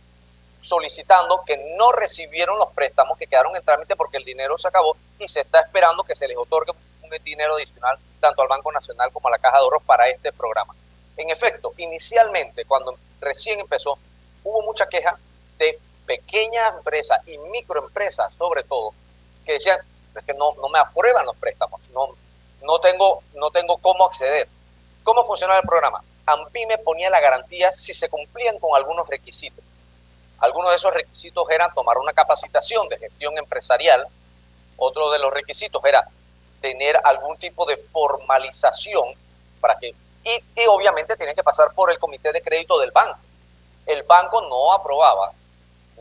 [0.60, 4.98] solicitando que no recibieron los préstamos, que quedaron en trámite porque el dinero se acabó
[5.18, 9.10] y se está esperando que se les otorgue un dinero adicional tanto al Banco Nacional
[9.14, 10.76] como a la Caja de Ahorros para este programa.
[11.16, 13.98] En efecto, inicialmente, cuando recién empezó,
[14.44, 15.18] hubo mucha queja
[15.58, 18.94] de pequeñas empresas y microempresas, sobre todo,
[19.46, 19.80] que decían
[20.20, 22.08] es que no, no me aprueban los préstamos, no,
[22.62, 24.48] no, tengo, no tengo cómo acceder.
[25.04, 26.04] ¿Cómo funcionaba el programa?
[26.26, 29.64] AMPIME ponía la garantía si se cumplían con algunos requisitos.
[30.40, 34.08] Algunos de esos requisitos eran tomar una capacitación de gestión empresarial.
[34.78, 36.08] Otro de los requisitos era
[36.62, 39.14] tener algún tipo de formalización
[39.62, 39.94] para que
[40.26, 43.20] y, obviamente tienen que pasar por el comité de crédito del banco.
[43.86, 45.32] El banco no aprobaba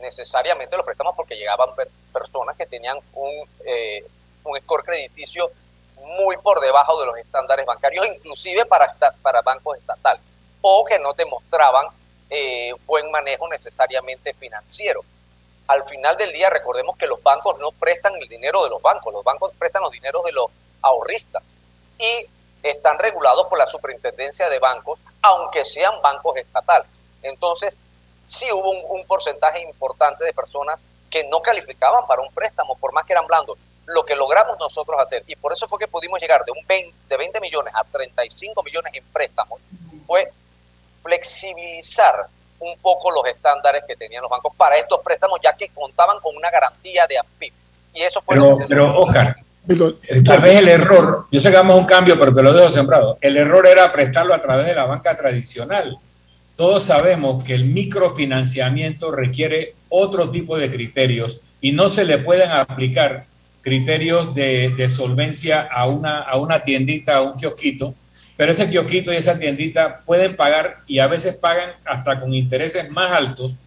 [0.01, 1.69] necesariamente los préstamos porque llegaban
[2.11, 4.03] personas que tenían un, eh,
[4.43, 5.49] un score crediticio
[6.01, 10.21] muy por debajo de los estándares bancarios, inclusive para, para bancos estatales,
[10.61, 11.87] o que no demostraban
[12.29, 15.01] eh, buen manejo necesariamente financiero.
[15.67, 19.13] Al final del día, recordemos que los bancos no prestan el dinero de los bancos,
[19.13, 21.43] los bancos prestan los dineros de los ahorristas
[21.97, 22.27] y
[22.65, 26.87] están regulados por la superintendencia de bancos, aunque sean bancos estatales.
[27.21, 27.77] Entonces,
[28.25, 33.05] sí hubo un, porcentaje importante de personas que no calificaban para un préstamo, por más
[33.05, 33.57] que eran blandos.
[33.85, 36.93] Lo que logramos nosotros hacer, y por eso fue que pudimos llegar de, un 20,
[37.07, 39.61] de 20 millones a 35 millones en préstamos,
[40.07, 40.31] fue
[41.03, 42.27] flexibilizar
[42.59, 46.35] un poco los estándares que tenían los bancos para estos préstamos, ya que contaban con
[46.35, 47.53] una garantía de AMPIP.
[47.93, 49.35] Y eso fue pero, lo que se Pero, Oscar,
[50.23, 52.69] tal vez el error, yo sé que vamos a un cambio, pero te lo dejo
[52.69, 53.17] sembrado.
[53.21, 55.97] El error era prestarlo a través de la banca tradicional.
[56.55, 62.51] Todos sabemos que el microfinanciamiento requiere otro tipo de criterios y no se le pueden
[62.51, 63.25] aplicar
[63.61, 67.95] criterios de, solvencia a una, a una tiendita, a un kiosquito,
[68.37, 72.89] pero ese kiosquito y esa tiendita pueden pagar y a veces pagan hasta con intereses
[72.91, 73.59] más altos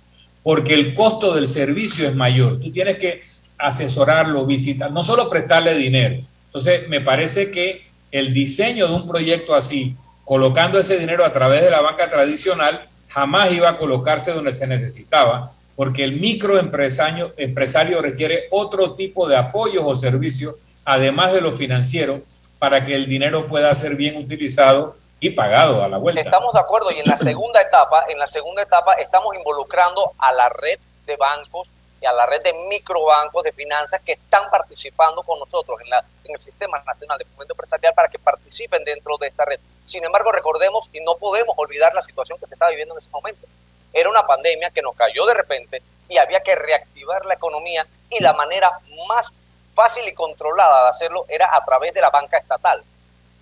[0.42, 2.60] porque el costo del servicio es mayor.
[2.60, 3.20] Tú tienes que
[3.58, 6.22] asesorarlo, visitar, no solo prestarle dinero.
[6.46, 11.62] Entonces, me parece que el diseño de un proyecto así, colocando ese dinero a través
[11.62, 18.00] de la banca tradicional, jamás iba a colocarse donde se necesitaba, porque el microempresario empresario
[18.02, 22.22] requiere otro tipo de apoyos o servicios, además de lo financiero,
[22.58, 26.20] para que el dinero pueda ser bien utilizado y pagado a la vuelta.
[26.20, 30.32] Estamos de acuerdo y en la segunda etapa, en la segunda etapa estamos involucrando a
[30.32, 31.68] la red de bancos
[32.00, 36.04] y a la red de microbancos de finanzas que están participando con nosotros en, la,
[36.24, 39.58] en el Sistema Nacional de Fomento Empresarial para que participen dentro de esta red.
[39.84, 43.10] Sin embargo, recordemos y no podemos olvidar la situación que se está viviendo en ese
[43.10, 43.46] momento.
[43.92, 48.22] Era una pandemia que nos cayó de repente y había que reactivar la economía y
[48.22, 48.70] la manera
[49.08, 49.32] más
[49.74, 52.82] fácil y controlada de hacerlo era a través de la banca estatal.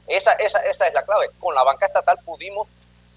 [0.07, 1.31] Esa, esa, esa es la clave.
[1.40, 2.69] Con la banca estatal pudimos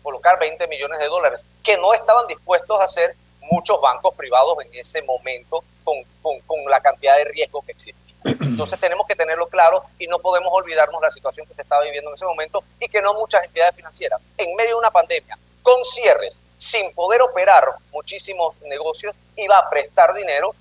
[0.01, 3.15] colocar 20 millones de dólares que no estaban dispuestos a hacer
[3.49, 8.15] muchos bancos privados en ese momento con, con, la cantidad de riesgo que existía.
[8.23, 12.09] Entonces tenemos que tenerlo claro y no podemos olvidarnos la situación que se estaba viviendo
[12.09, 15.83] en ese momento y que no muchas entidades financieras, en medio de una pandemia, con
[15.85, 20.53] cierres, sin poder operar muchísimos negocios, iba a prestar dinero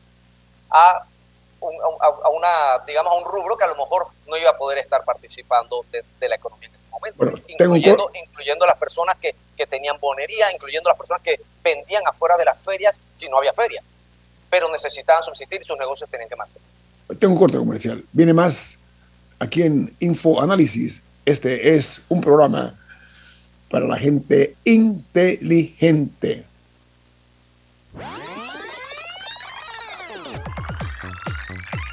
[0.70, 1.04] a,
[1.60, 5.04] a, una, digamos, a un rubro que a lo mejor no iba a poder estar
[5.04, 10.52] participando de, la economía en ese momento, incluyendo, incluyendo las personas que, que tenían bonería,
[10.52, 13.82] incluyendo las personas que vendían afuera de las ferias si no había feria,
[14.48, 16.68] pero necesitaban subsistir y sus negocios tenían que mantener.
[17.18, 18.04] Tengo un corte comercial.
[18.12, 18.78] Viene más
[19.38, 21.02] aquí en Info Análisis.
[21.24, 22.74] Este es un programa
[23.70, 26.44] para la gente inteligente.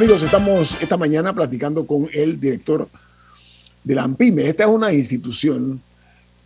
[0.00, 2.88] Amigos, estamos esta mañana platicando con el director
[3.84, 4.48] de la AMPIME.
[4.48, 5.82] Esta es una institución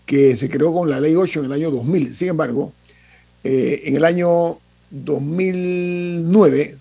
[0.05, 2.17] que se creó con la ley 8 en el año 2000.
[2.17, 2.73] Sin embargo,
[3.45, 4.59] eh, en el año
[4.91, 6.79] 2009,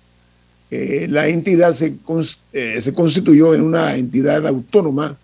[0.72, 1.94] eh, la entidad se,
[2.54, 5.16] eh, se, constituyó en una entidad autónoma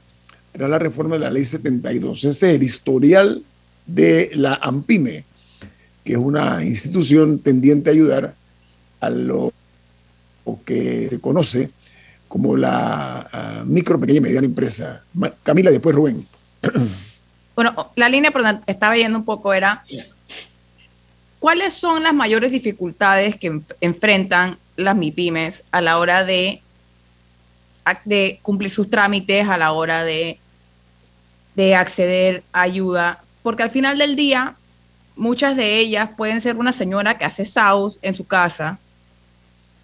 [0.51, 2.25] tras la reforma de la ley 72.
[2.25, 3.43] Ese es el historial
[3.87, 5.25] de la AMPIME,
[6.03, 8.35] que es una institución tendiente a ayudar
[8.99, 9.09] a
[10.65, 11.71] que se conoce
[12.27, 15.03] como la ah, micro, pequeña y mediana empresa.
[15.43, 16.25] Camila, después Rubén.
[17.55, 18.31] Bueno, la línea
[18.67, 19.83] estaba yendo un poco era,
[21.39, 26.61] ¿cuáles son las mayores dificultades que enfrentan las MIPIMES a la hora de,
[28.05, 30.39] de cumplir sus trámites, a la hora de,
[31.55, 33.21] de acceder a ayuda?
[33.43, 34.55] Porque al final del día,
[35.17, 38.79] muchas de ellas pueden ser una señora que hace SAUS en su casa,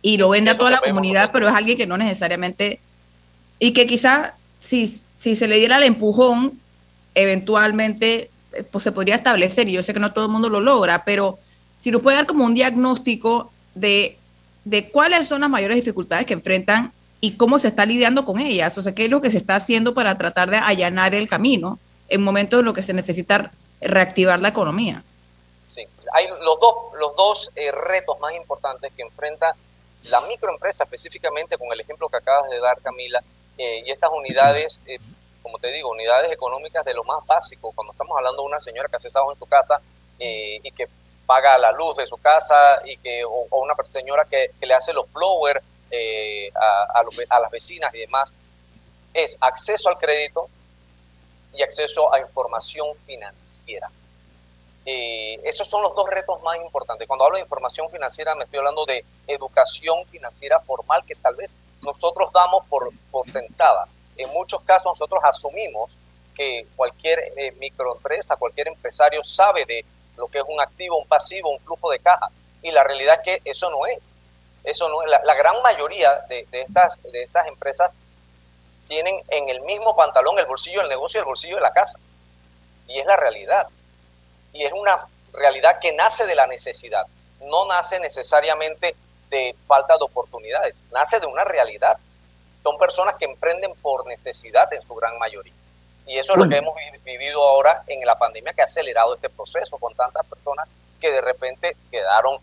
[0.06, 2.80] y lo vende a toda la comunidad, pero es alguien que no necesariamente,
[3.58, 6.60] y que quizás si, si se le diera el empujón,
[7.16, 10.60] eventualmente eh, pues se podría establecer, y yo sé que no todo el mundo lo
[10.60, 11.40] logra, pero
[11.80, 14.20] si nos puede dar como un diagnóstico de,
[14.64, 18.78] de cuáles son las mayores dificultades que enfrentan y cómo se está lidiando con ellas,
[18.78, 21.80] o sea, qué es lo que se está haciendo para tratar de allanar el camino
[22.10, 25.02] en momentos en los que se necesita reactivar la economía.
[25.72, 25.82] Sí,
[26.14, 29.56] hay los dos, los dos eh, retos más importantes que enfrenta
[30.10, 33.24] la microempresa específicamente, con el ejemplo que acabas de dar, Camila,
[33.58, 35.00] eh, y estas unidades, eh,
[35.42, 38.90] como te digo, unidades económicas de lo más básico, cuando estamos hablando de una señora
[38.90, 39.80] que hace estado en su casa
[40.20, 40.88] eh, y que
[41.26, 45.12] paga la luz de su casa, y que, o, una señora que, le hace los
[45.12, 45.62] blowers
[46.56, 48.34] a, a las vecinas y demás,
[49.14, 50.50] es acceso al crédito
[51.54, 53.90] y acceso a información financiera.
[54.86, 57.08] Eh, esos son los dos retos más importantes.
[57.08, 61.58] Cuando hablo de información financiera, me estoy hablando de educación financiera formal que tal vez
[61.82, 62.92] nosotros damos por,
[63.32, 63.88] sentada.
[64.18, 65.90] En muchos casos nosotros asumimos
[66.36, 69.84] que cualquier eh, microempresa, cualquier empresario sabe de
[70.18, 72.30] lo que es un activo, un pasivo, un flujo de caja.
[72.62, 73.98] Y la realidad es que eso no es.
[74.64, 75.10] Eso no es.
[75.10, 77.92] La, gran mayoría de estas empresas
[78.88, 81.98] tienen en el mismo pantalón el bolsillo del negocio y el bolsillo de la casa.
[82.88, 83.68] Y es la realidad
[84.56, 87.06] y es una realidad que nace de la necesidad,
[87.42, 88.96] no nace necesariamente
[89.30, 91.98] de falta de oportunidades, nace de una realidad.
[92.64, 95.54] Son personas que emprenden por necesidad en su gran mayoría.
[96.08, 99.30] Y eso es lo que hemos vivido ahora en la pandemia que ha acelerado este
[99.30, 100.68] proceso con tantas personas
[101.02, 102.40] que de repente quedaron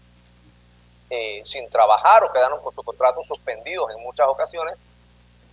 [1.09, 4.77] eh, sin trabajar o quedaron con sus contratos suspendidos en muchas ocasiones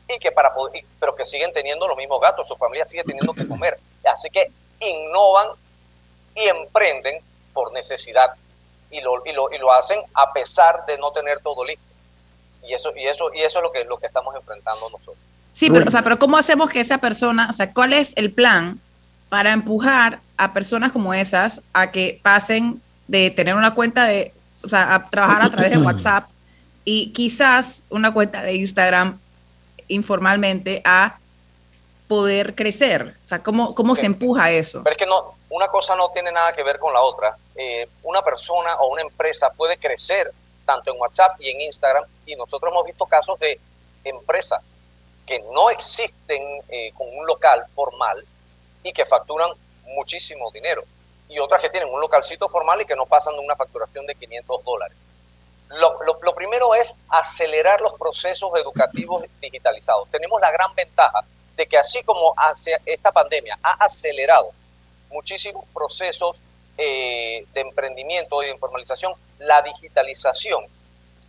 [0.07, 3.33] y que para poder, pero que siguen teniendo los mismos gastos, su familia sigue teniendo
[3.33, 3.79] que comer.
[4.03, 5.49] Así que innovan
[6.35, 7.17] y emprenden
[7.53, 8.29] por necesidad
[8.91, 11.83] y lo, y lo, y lo hacen a pesar de no tener todo listo.
[12.67, 15.17] Y eso, y eso, y eso es lo que, lo que estamos enfrentando nosotros.
[15.53, 18.31] Sí, pero, o sea, pero ¿cómo hacemos que esa persona, o sea, cuál es el
[18.31, 18.79] plan
[19.29, 24.69] para empujar a personas como esas a que pasen de tener una cuenta de, o
[24.69, 26.29] sea, a trabajar a través de WhatsApp
[26.85, 29.19] y quizás una cuenta de Instagram
[29.87, 31.17] informalmente a
[32.07, 33.15] poder crecer?
[33.23, 34.81] O sea, ¿cómo, cómo se empuja eso?
[34.83, 37.35] Pero es que no, una cosa no tiene nada que ver con la otra.
[37.55, 40.31] Eh, una persona o una empresa puede crecer
[40.65, 43.59] tanto en WhatsApp y en Instagram y nosotros hemos visto casos de
[44.03, 44.61] empresas
[45.25, 48.23] que no existen eh, con un local formal
[48.83, 49.49] y que facturan
[49.85, 50.83] muchísimo dinero
[51.27, 54.15] y otras que tienen un localcito formal y que no pasan de una facturación de
[54.15, 54.97] 500 dólares.
[55.69, 60.09] Lo, lo, lo primero es acelerar los procesos educativos digitalizados.
[60.09, 61.21] Tenemos la gran ventaja
[61.55, 62.33] de que así como
[62.85, 64.51] esta pandemia ha acelerado
[65.09, 66.37] muchísimos procesos
[66.77, 70.65] eh, de emprendimiento y de informalización, la digitalización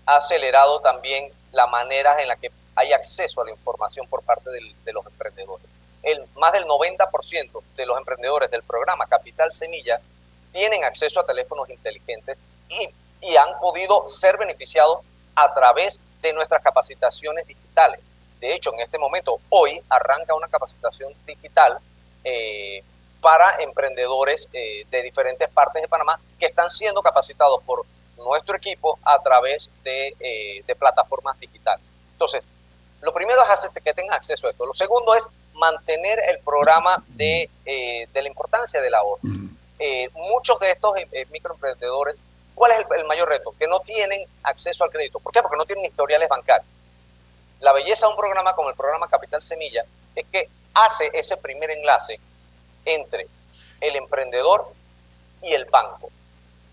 [0.07, 4.51] ha acelerado también la manera en la que hay acceso a la información por parte
[4.51, 5.67] de los emprendedores.
[6.03, 10.01] El, más del 90% de los emprendedores del programa Capital Semilla
[10.53, 12.89] tienen acceso a teléfonos inteligentes y,
[13.37, 15.01] han podido ser beneficiados
[15.35, 18.01] a través de nuestras capacitaciones digitales.
[18.41, 21.79] De hecho, en este momento, hoy arranca una capacitación digital
[22.25, 22.83] eh,
[23.21, 27.85] para emprendedores eh, de diferentes partes de Panamá que están siendo capacitados por
[28.17, 31.85] nuestro equipo a través de, eh, de plataformas digitales.
[32.13, 32.49] Entonces,
[33.01, 34.67] lo primero es hacer que tengan acceso a esto.
[34.67, 39.21] Lo segundo es mantener el programa de, de la importancia del ahorro.
[40.15, 40.93] muchos de estos
[41.31, 42.19] microemprendedores,
[42.55, 43.55] ¿cuál es el, el mayor reto?
[43.59, 45.19] Que no tienen acceso al crédito.
[45.19, 45.41] ¿Por qué?
[45.41, 46.69] Porque no tienen historiales bancarios.
[47.61, 51.71] La belleza de un programa como el programa Capital Semilla es que hace ese primer
[51.71, 52.19] enlace
[52.85, 53.27] entre
[53.81, 54.73] el emprendedor
[55.43, 56.11] y el banco.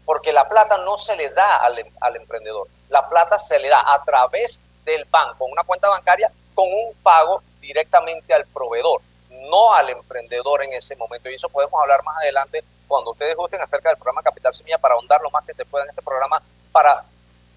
[0.06, 4.04] Porque la plata no se le da al, emprendedor, la plata se le da a
[4.04, 10.64] través del banco, una cuenta bancaria con un pago directamente al proveedor, no al emprendedor
[10.64, 11.30] en ese momento.
[11.30, 14.96] Y eso podemos hablar más adelante cuando ustedes gusten acerca del programa Capital Semilla para
[14.96, 16.42] ahondar lo más que se pueda en este programa,
[16.72, 17.04] para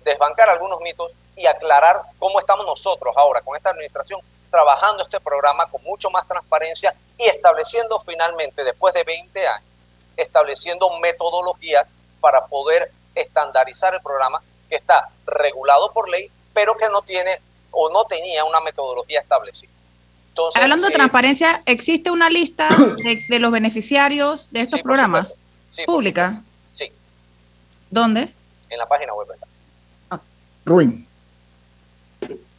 [0.03, 4.21] desbancar algunos mitos y aclarar cómo estamos nosotros ahora con esta administración
[4.51, 9.69] trabajando este programa con mucho más transparencia y estableciendo finalmente, después de 20 años,
[10.17, 11.87] estableciendo metodologías
[12.21, 17.41] para poder estandarizar el programa que está regulado por ley, pero que no tiene
[17.71, 19.71] o no tenía una metodología establecida.
[20.31, 22.69] Entonces, Hablando de eh, transparencia, ¿existe una lista
[23.29, 25.39] de, los beneficiarios de estos programas?
[25.87, 26.43] ¿Pública?
[26.73, 26.91] Sí.
[27.91, 28.33] ¿Dónde?
[28.69, 29.29] En la página web.
[30.11, 30.21] Ah.
[30.65, 31.07] Ruin.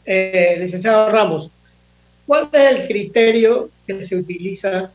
[0.04, 1.50] Eh, licenciado Ramos,
[2.32, 4.90] ¿cuál es el criterio que se utiliza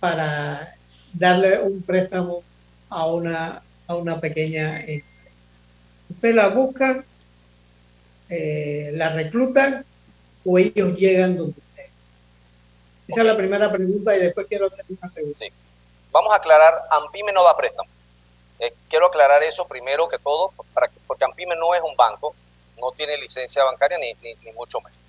[0.00, 0.74] para
[1.12, 2.42] darle un préstamo
[2.90, 5.30] a una, a una pequeña empresa?
[6.10, 7.04] ¿Usted la busca,
[8.28, 9.84] eh, la reclutan
[10.44, 11.84] o ellos llegan donde usted?
[13.06, 15.46] Esa es la primera pregunta y después quiero hacer una segunda.
[16.10, 17.88] Vamos a aclarar, AMPIME no da préstamo.
[18.58, 22.34] Eh, quiero aclarar eso primero que todo, para porque AMPIME no es un banco,
[22.80, 25.05] no tiene licencia bancaria ni, ni, mucho menos.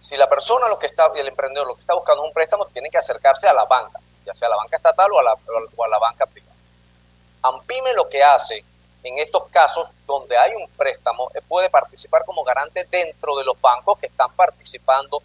[0.00, 2.88] Si la persona, lo que está, el emprendedor, lo que está buscando un préstamo, tiene
[2.88, 5.36] que acercarse a la banca, ya sea a la banca estatal o a la,
[5.76, 6.54] o a la banca privada.
[7.42, 8.64] AMPIME lo que hace
[9.02, 13.60] en estos casos donde hay un préstamo, eh, puede participar como garante dentro de los
[13.60, 15.22] bancos que están participando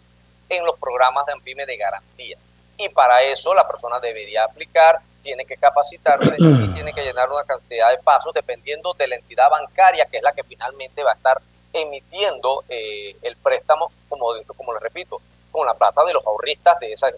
[0.48, 2.38] en los programas de AMPIME de garantía.
[2.78, 7.42] Y para eso la persona debería aplicar, tiene que capacitarse y tiene que llenar una
[7.44, 11.14] cantidad de pasos dependiendo de la entidad bancaria, que es la que finalmente va a
[11.14, 11.40] estar
[11.76, 15.20] emitiendo eh, el préstamo, como, como les repito,
[15.50, 17.08] con la plata de los ahorristas de esa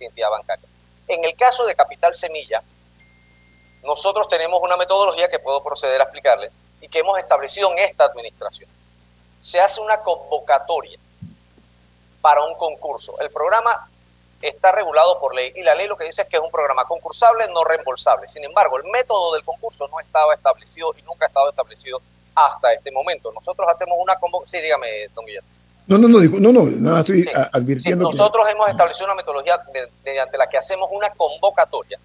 [0.00, 0.68] entidad bancaria.
[1.08, 2.62] En el caso de Capital Semilla,
[3.82, 8.04] nosotros tenemos una metodología que puedo proceder a explicarles y que hemos establecido en esta
[8.04, 8.68] administración.
[9.40, 10.98] Se hace una convocatoria
[12.20, 13.18] para un concurso.
[13.20, 13.88] El programa
[14.42, 16.84] está regulado por ley y la ley lo que dice es que es un programa
[16.84, 18.28] concursable, no reembolsable.
[18.28, 22.00] Sin embargo, el método del concurso no estaba establecido y nunca ha estado establecido
[22.34, 23.32] hasta este momento.
[23.32, 24.58] Nosotros hacemos una convocatoria.
[24.58, 25.48] Sí, dígame, don Guillermo.
[25.86, 28.04] No, no, no, no, no, nada estoy advirtiendo.
[28.04, 29.58] nosotros hemos establecido una metodología
[30.04, 31.98] mediante la que hacemos una convocatoria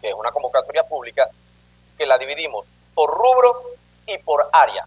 [0.00, 1.28] que es una convocatoria pública,
[1.96, 3.62] que la dividimos por rubro
[4.06, 4.86] y por área.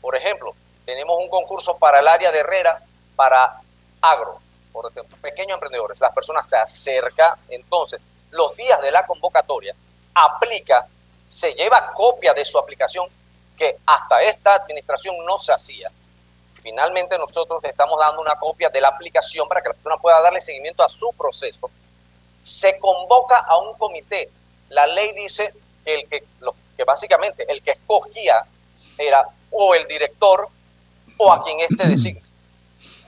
[0.00, 2.82] Por ejemplo, tenemos un concurso para el área de Herrera,
[3.16, 3.60] para
[4.00, 4.38] agro,
[4.72, 6.00] por ejemplo, pequeños emprendedores.
[6.00, 9.74] Las personas se acercan, entonces, los días de la convocatoria,
[10.14, 10.86] aplica,
[11.26, 13.08] se lleva copia de su aplicación,
[13.56, 15.90] que hasta esta administración no se hacía.
[16.62, 20.40] Finalmente nosotros estamos dando una copia de la aplicación para que la persona pueda darle
[20.40, 21.70] seguimiento a su proceso
[22.44, 24.30] se convoca a un comité.
[24.68, 25.52] La ley dice
[25.84, 26.22] que, el que,
[26.84, 28.44] básicamente el que escogía
[28.98, 30.48] era o el director
[31.16, 32.22] o a quien éste designe.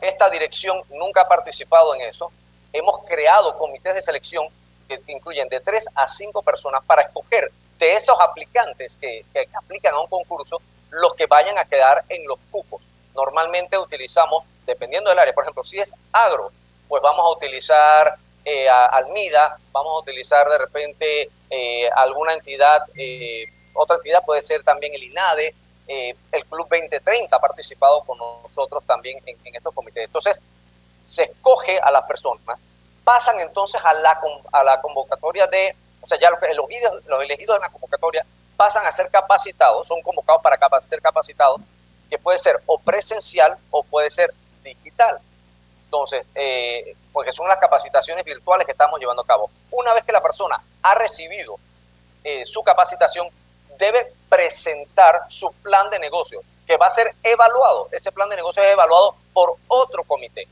[0.00, 2.32] Esta dirección nunca ha participado en eso.
[2.72, 4.48] Hemos creado comités de selección
[4.88, 7.52] que incluyen de tres a cinco personas para escoger
[7.96, 12.38] esos aplicantes que, que aplican a un concurso los que vayan a quedar en los
[12.50, 12.82] cupos.
[13.14, 16.50] Normalmente utilizamos, dependiendo del área, por ejemplo, si es agro,
[16.88, 23.44] pues vamos a utilizar eh, Almida, vamos a utilizar de repente eh, alguna entidad, eh,
[23.74, 25.52] otra entidad puede ser también el INADE,
[25.88, 30.04] el Club 2030 ha participado con nosotros también en, estos comités.
[30.04, 30.40] Entonces,
[31.02, 32.58] se escoge a las personas,
[33.04, 34.20] pasan entonces a la,
[34.52, 35.74] a la convocatoria de,
[36.06, 36.40] o sea, ya los,
[37.06, 38.24] los elegidos en la convocatoria
[38.56, 41.60] pasan a ser capacitados, son convocados para ser capacitados,
[42.08, 44.32] que puede ser o presencial o puede ser
[44.62, 45.18] digital.
[45.84, 49.50] Entonces, eh, porque son las capacitaciones virtuales que estamos llevando a cabo.
[49.72, 51.56] Una vez que la persona ha recibido
[52.22, 53.28] eh, su capacitación,
[53.78, 57.88] debe presentar su plan de negocio, que va a ser evaluado.
[57.90, 60.46] Ese plan de negocio es evaluado por otro comité.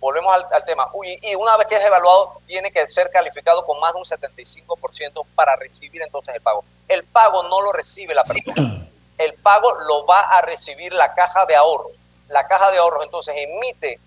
[0.00, 0.88] Volvemos al, tema.
[1.04, 5.26] y una vez que es evaluado, tiene que ser calificado con más de un 75%
[5.34, 6.64] para recibir entonces el pago.
[6.86, 8.86] El pago no lo recibe la persona.
[9.18, 11.92] El pago lo va a recibir la caja de ahorros
[12.28, 13.98] la caja de ahorros entonces emite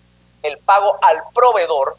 [0.44, 1.98] el pago al proveedor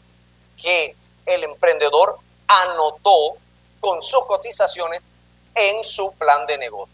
[0.61, 2.17] que el emprendedor
[2.47, 3.37] anotó
[3.79, 5.01] con sus cotizaciones
[5.55, 6.93] en su plan de negocio.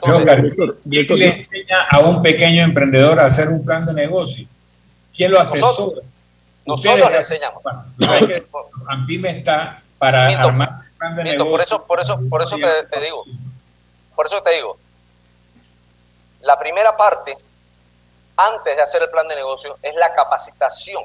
[0.00, 4.46] ¿Quién le enseña a un pequeño emprendedor a hacer un plan de negocio?
[5.14, 5.70] ¿Quién lo asesora?
[5.70, 6.04] Nosotros,
[6.66, 7.62] le enseñamos.
[8.88, 11.50] Ampime está para armar un plan de negocio.
[11.50, 13.24] Por eso, por eso, por eso te, te digo,
[14.14, 14.76] por eso te digo,
[16.40, 17.36] la primera parte
[18.36, 21.04] antes de hacer el plan de negocio es la capacitación.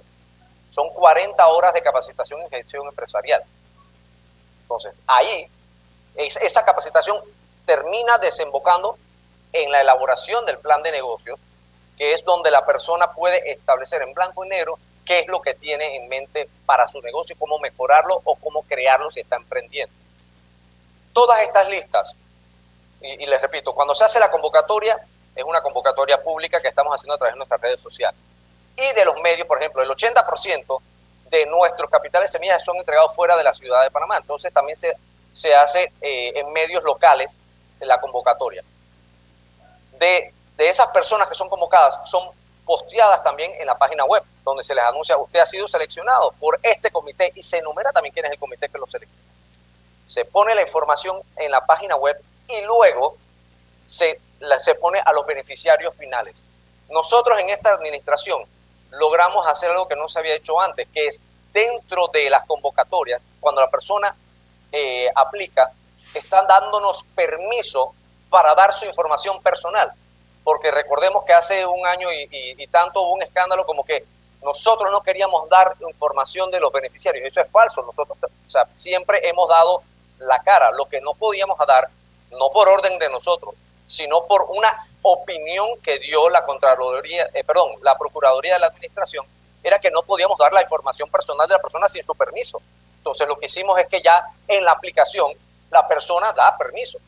[0.71, 3.41] Son 40 horas de capacitación en gestión empresarial.
[4.61, 5.47] Entonces, ahí,
[6.15, 7.17] esa capacitación
[7.65, 8.97] termina desembocando
[9.53, 11.37] en la elaboración del plan de negocio,
[11.97, 15.53] que es donde la persona puede establecer en blanco y negro qué es lo que
[15.53, 19.93] tiene en mente para su negocio cómo mejorarlo o cómo crearlo si está emprendiendo.
[21.13, 22.15] Todas estas listas,
[23.01, 24.99] y, les repito, cuando se hace la convocatoria,
[25.35, 28.19] es una convocatoria pública que estamos haciendo a través de nuestras redes sociales.
[28.77, 30.81] Y de los medios, por ejemplo, el 80%
[31.29, 34.17] de nuestros capitales semillas son entregados fuera de la ciudad de Panamá.
[34.17, 34.95] Entonces también se,
[35.31, 37.39] se hace eh, en medios locales
[37.79, 38.63] la convocatoria.
[39.97, 42.29] De, de esas personas que son convocadas, son
[42.71, 46.57] posteadas también en la página web, donde se les anuncia, usted ha sido seleccionado por
[46.63, 49.21] este comité y se enumera también quién es el comité que lo selecciona.
[50.07, 52.15] Se pone la información en la página web
[52.47, 53.17] y luego
[53.85, 54.21] se,
[54.57, 56.37] se pone a los beneficiarios finales.
[56.89, 58.41] Nosotros en esta administración
[58.91, 61.19] logramos hacer algo que no se había hecho antes, que es
[61.51, 64.15] dentro de las convocatorias, cuando la persona
[64.71, 65.73] eh, aplica,
[66.13, 67.93] están dándonos permiso
[68.29, 69.91] para dar su información personal.
[70.43, 74.05] Porque recordemos que hace un año y, tanto hubo un escándalo como que
[74.41, 77.25] nosotros no queríamos dar información de los beneficiarios.
[77.25, 77.83] Eso es falso.
[77.83, 78.17] Nosotros
[78.71, 79.83] siempre hemos dado
[80.19, 80.71] la cara.
[80.71, 81.87] Lo que no podíamos dar,
[82.31, 83.53] no por orden de nosotros,
[83.85, 89.25] sino por una opinión que dio la Contraloría, eh, perdón, la Procuraduría de la Administración,
[89.63, 92.61] era que no podíamos dar la información personal de la persona sin su permiso.
[92.97, 95.31] Entonces lo que hicimos es que ya en la aplicación
[95.69, 96.99] la persona da permiso.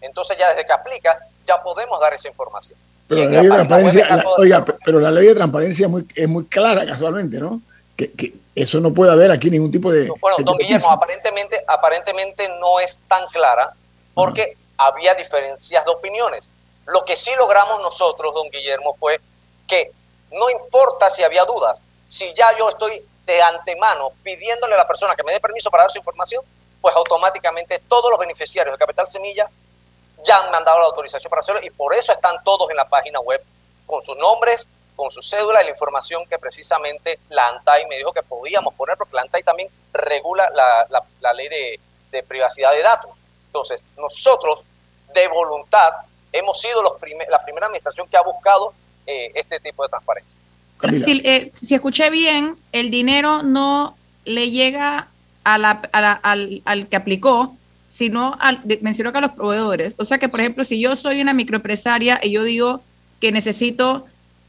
[0.00, 2.78] Entonces ya desde que aplica ya podemos dar esa información.
[3.08, 6.84] Pero la, ley de transparencia, oiga, pero la ley de transparencia muy, es muy clara
[6.84, 7.60] casualmente, ¿no?
[7.96, 10.08] Que, que, eso no puede haber aquí ningún tipo de...
[10.20, 13.72] Bueno, don Guillermo, aparentemente, aparentemente no es tan clara
[14.14, 16.48] porque había diferencias de opiniones.
[16.86, 19.20] Lo que sí logramos nosotros, don Guillermo, fue
[19.68, 19.92] que
[20.32, 21.78] no importa si había dudas,
[22.08, 25.84] si ya yo estoy de antemano pidiéndole a la persona que me dé permiso para
[25.84, 26.42] dar su información,
[26.80, 29.48] pues automáticamente todos los beneficiarios de Capital Semilla
[30.24, 33.20] ya han mandado la autorización para hacerlo y por eso están todos en la página
[33.20, 33.42] web
[33.86, 38.12] con sus nombres, con su cédula y la información que precisamente la ANTAI me dijo
[38.12, 41.80] que podíamos poner, porque la ANTAI también regula la, ley de,
[42.26, 43.10] privacidad de datos.
[43.46, 44.64] Entonces, nosotros
[45.12, 45.92] de voluntad
[46.32, 46.94] hemos sido los
[47.28, 48.72] la primera administración que ha buscado
[49.06, 50.36] eh, este tipo de transparencia.
[50.80, 55.08] Si, eh, si, escuché bien, el dinero no le llega
[55.44, 57.54] a la, al, al, que aplicó,
[57.96, 59.94] sino al, mencionó que a los proveedores.
[59.96, 62.82] O sea que, por ejemplo, si yo soy una microempresaria y yo digo
[63.20, 64.04] que necesito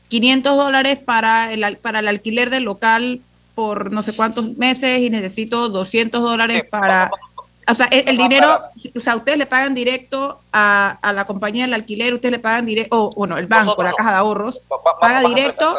[0.09, 3.21] 500 dólares para el, para el alquiler del local
[3.55, 7.09] por no sé cuántos meses y necesito 200 dólares para...
[7.69, 8.61] O sea, el, dinero,
[8.95, 12.65] o sea, ustedes le pagan directo a, a, la compañía del alquiler, ustedes le pagan
[12.65, 14.61] directo, o bueno, el banco, la caja de ahorros,
[15.01, 15.75] paga directo.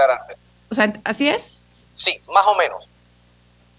[0.71, 1.59] O sea, ¿así es?
[1.95, 2.88] Sí, más o menos.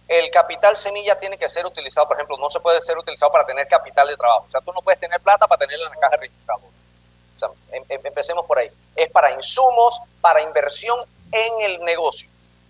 [0.09, 3.45] El capital semilla tiene que ser utilizado, por ejemplo, no se puede ser utilizado para
[3.45, 4.45] tener capital de trabajo.
[4.47, 6.61] O sea, tú no puedes tener plata para tenerla en la caja registrada.
[6.61, 8.71] O sea, em, em, empecemos por ahí.
[8.95, 10.99] Es para insumos, para inversión
[11.31, 12.27] en el negocio.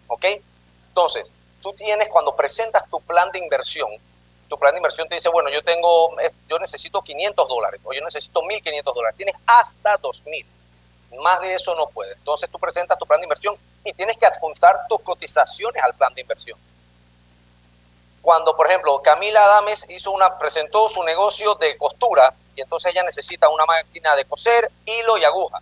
[0.07, 0.25] ¿Ok?
[0.89, 3.89] Entonces, tú tienes, cuando presentas tu plan de inversión,
[4.49, 6.17] tu plan de inversión te dice, bueno, yo tengo,
[6.49, 9.15] yo necesito 500 dólares o yo necesito 1.500 dólares.
[9.15, 10.45] Tienes hasta 2.000.
[11.21, 12.17] Más de eso no puedes.
[12.17, 16.13] Entonces tú presentas tu plan de inversión y tienes que adjuntar tus cotizaciones al plan
[16.13, 16.59] de inversión.
[18.30, 23.01] Cuando, por ejemplo, Camila Adames hizo una, presentó su negocio de costura y entonces ella
[23.01, 25.59] necesita una máquina de coser, hilo y aguja.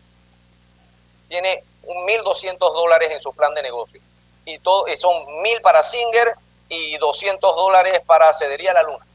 [1.29, 4.01] Tiene un 1.200 dólares en su plan de negocio.
[4.43, 6.35] Y, todo, son 1.000 para Singer
[6.67, 9.07] y 200 dólares para Cedería La Luna.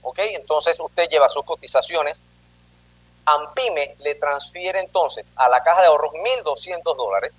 [0.00, 0.20] ¿Ok?
[0.20, 2.22] Entonces usted lleva sus cotizaciones.
[3.26, 7.34] Ampime le transfiere entonces a la caja de ahorros 1.200 dólares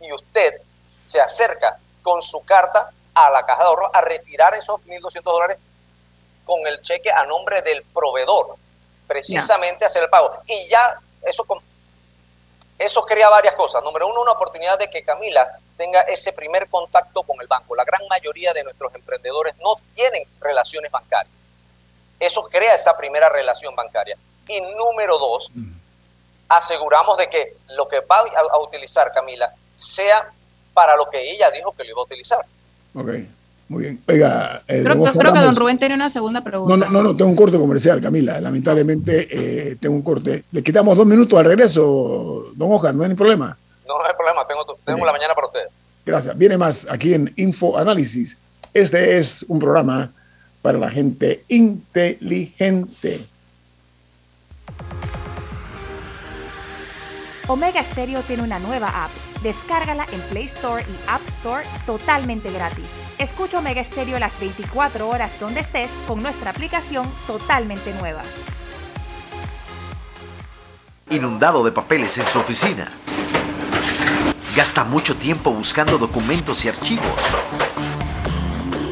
[0.00, 0.62] y usted
[1.02, 5.58] se acerca con su carta a la caja de ahorros a retirar esos 1.200 dólares
[6.44, 8.56] con el cheque a nombre del proveedor,
[9.06, 10.32] precisamente hacer el pago.
[10.46, 11.46] Y ya eso,
[12.78, 13.82] eso crea varias cosas.
[13.82, 17.74] Número uno, una oportunidad de que Camila tenga ese primer contacto con el banco.
[17.74, 21.34] La gran mayoría de nuestros emprendedores no tienen relaciones bancarias.
[22.18, 24.16] Eso crea esa primera relación bancaria.
[24.48, 25.50] Y número dos,
[26.48, 30.30] aseguramos de que lo que va a, utilizar Camila sea
[30.74, 32.44] para lo que ella dijo que lo iba a utilizar.
[32.94, 33.10] Ok,
[33.68, 34.00] muy bien.
[34.06, 36.76] Oiga, eh, creo, creo que don Rubén tiene una segunda pregunta.
[36.76, 38.40] No, no, no, tengo un corte comercial, Camila.
[38.40, 40.44] Lamentablemente eh, tengo un corte.
[40.52, 43.56] Le quitamos dos minutos al regreso, don Oscar, no hay problema.
[43.86, 45.68] No, no hay problema, tengo, tengo la mañana para ustedes.
[46.04, 46.36] Gracias.
[46.36, 48.38] Viene más aquí en Info Análisis.
[48.72, 50.10] Este es un programa
[50.62, 53.26] para la gente inteligente.
[57.46, 59.10] Omega Stereo tiene una nueva app.
[59.42, 62.84] Descárgala en Play Store y App Store totalmente gratis.
[63.18, 68.22] Escucha Omega Stereo las 24 horas donde estés con nuestra aplicación totalmente nueva.
[71.10, 72.92] Inundado de papeles en su oficina
[74.58, 77.14] Gasta mucho tiempo buscando documentos y archivos.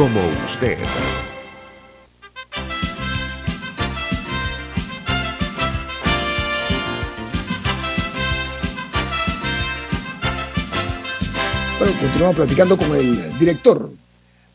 [0.00, 0.78] como usted.
[11.78, 13.92] Bueno, continuamos platicando con el director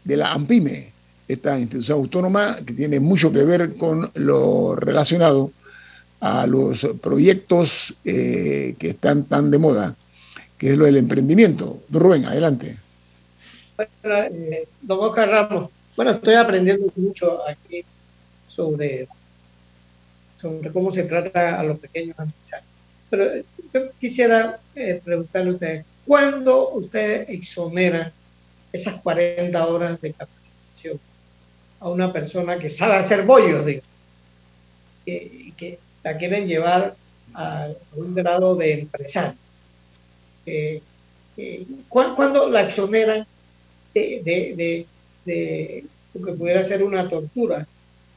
[0.03, 0.91] de la AMPIME,
[1.27, 5.51] esta institución autónoma que tiene mucho que ver con lo relacionado
[6.21, 9.95] a los proyectos eh, que están tan de moda,
[10.57, 11.83] que es lo del emprendimiento.
[11.91, 12.77] Rubén, adelante.
[13.75, 17.83] Bueno, eh, don Oscar Ramos, bueno, estoy aprendiendo mucho aquí
[18.47, 19.07] sobre,
[20.37, 22.69] sobre cómo se trata a los pequeños empresarios.
[23.09, 23.25] Pero
[23.73, 28.11] yo quisiera eh, preguntarle a usted, ¿Cuándo usted exonera
[28.71, 30.99] esas 40 horas de capacitación
[31.79, 33.81] a una persona que sabe hacer bollos, digo,
[35.03, 36.95] que, que la quieren llevar
[37.33, 39.33] a un grado de empresario?
[40.45, 40.81] Eh,
[41.37, 43.25] eh, ¿Cuándo la exoneran
[43.95, 44.21] de,
[44.55, 44.85] de,
[45.25, 47.65] de, lo que pudiera ser una tortura?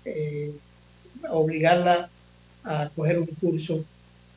[0.04, 0.52] Eh,
[1.30, 2.08] obligarla
[2.64, 3.84] a coger un curso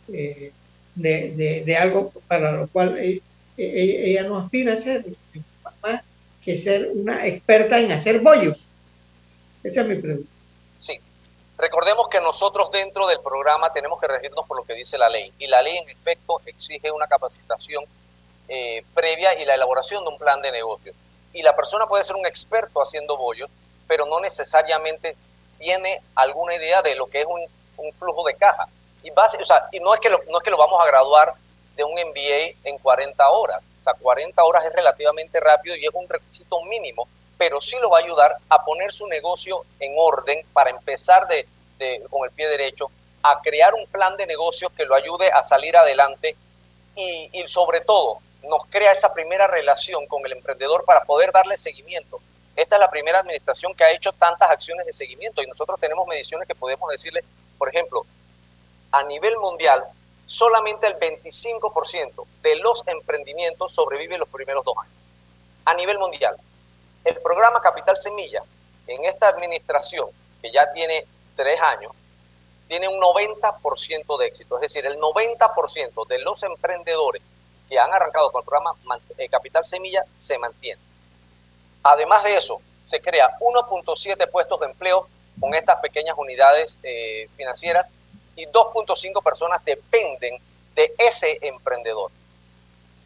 [0.08, 0.52] de,
[0.96, 3.22] de, algo para lo cual e,
[3.58, 5.06] e, ella no aspira a ser
[5.82, 6.02] más
[6.44, 8.66] que ser una experta en hacer bollos.
[9.64, 10.30] Esa es mi pregunta.
[10.80, 11.00] Sí.
[11.58, 15.32] Recordemos que nosotros dentro del programa tenemos que regirnos por lo que dice la ley.
[15.38, 17.84] Y la ley en efecto exige una capacitación
[18.48, 20.94] eh, previa y la elaboración de un plan de negocio.
[21.34, 23.50] Y la persona puede ser un experto haciendo bollos,
[23.88, 25.16] pero no necesariamente
[25.58, 27.42] tiene alguna idea de lo que es un,
[27.78, 28.68] un flujo de caja.
[29.04, 30.86] Y, base, o sea, y no, es que lo, no es que lo vamos a
[30.86, 31.34] graduar
[31.76, 33.62] de un MBA en 40 horas.
[33.80, 37.08] O sea, 40 horas es relativamente rápido y es un requisito mínimo,
[37.38, 41.48] pero sí lo va a ayudar a poner su negocio en orden para empezar de,
[42.10, 42.92] con el pie derecho,
[43.24, 46.36] a crear un plan de negocios que lo ayude a salir adelante
[46.96, 52.20] y sobre todo nos crea esa primera relación con el emprendedor para poder darle seguimiento.
[52.56, 56.08] Esta es la primera administración que ha hecho tantas acciones de seguimiento y nosotros tenemos
[56.08, 57.24] mediciones que podemos decirle,
[57.58, 58.06] por ejemplo,
[58.92, 59.84] a nivel mundial,
[60.26, 64.94] solamente el 25% de los emprendimientos sobreviven los primeros dos años.
[65.66, 66.36] A nivel mundial,
[67.06, 68.42] el programa Capital Semilla,
[68.88, 70.10] en esta administración,
[70.42, 71.94] que ya tiene tres años,
[72.68, 74.56] tiene un 90% de éxito.
[74.56, 77.22] Es decir, el 90% de los emprendedores
[77.72, 78.74] que han arrancado con el programa
[79.18, 80.84] eh, Capital Semilla se mantienen.
[81.84, 85.08] Además de eso, se crea 1.7 puestos de empleo
[85.40, 87.90] con estas pequeñas unidades eh, financieras
[88.36, 90.38] y 2.5 personas dependen
[90.76, 92.12] de ese emprendedor.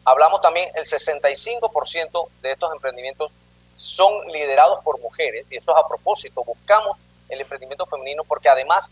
[0.04, 3.30] Hablamos también, el 65% de estos emprendimientos
[3.76, 6.96] son liderados por mujeres, y eso es a propósito, buscamos
[7.28, 8.90] el emprendimiento femenino porque además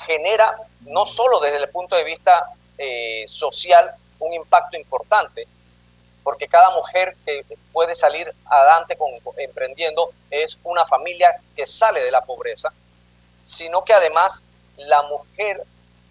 [0.00, 5.46] genera, no solo desde el punto de vista eh, social, un impacto importante,
[6.22, 12.10] porque cada mujer que puede salir adelante con, emprendiendo es una familia que sale de
[12.10, 12.70] la pobreza,
[13.42, 14.42] sino que además
[14.76, 15.62] la mujer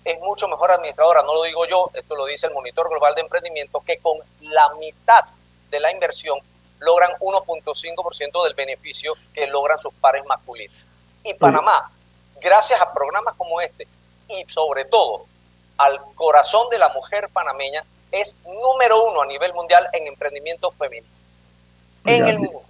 [0.03, 3.21] es mucho mejor administradora, no lo digo yo, esto lo dice el Monitor Global de
[3.21, 5.25] Emprendimiento, que con la mitad
[5.69, 6.39] de la inversión
[6.79, 10.75] logran 1.5% del beneficio que logran sus pares masculinos.
[11.23, 11.91] Y Panamá,
[12.39, 13.87] gracias a programas como este
[14.29, 15.25] y sobre todo
[15.77, 21.07] al corazón de la mujer panameña, es número uno a nivel mundial en emprendimiento femenino.
[22.05, 22.61] en el mundo.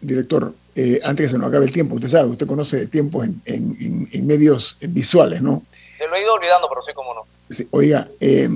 [0.00, 3.26] Director, eh, antes que se nos acabe el tiempo, usted sabe, usted conoce de tiempos
[3.44, 5.62] en, medios visuales, ¿no?
[5.96, 7.26] Se lo he ido olvidando, pero sí, como no.
[7.70, 8.48] oiga, eh,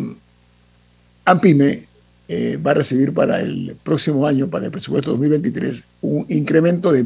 [1.25, 1.87] AMPIME
[2.29, 7.05] eh, va a recibir para el próximo año, para el presupuesto 2023, un incremento de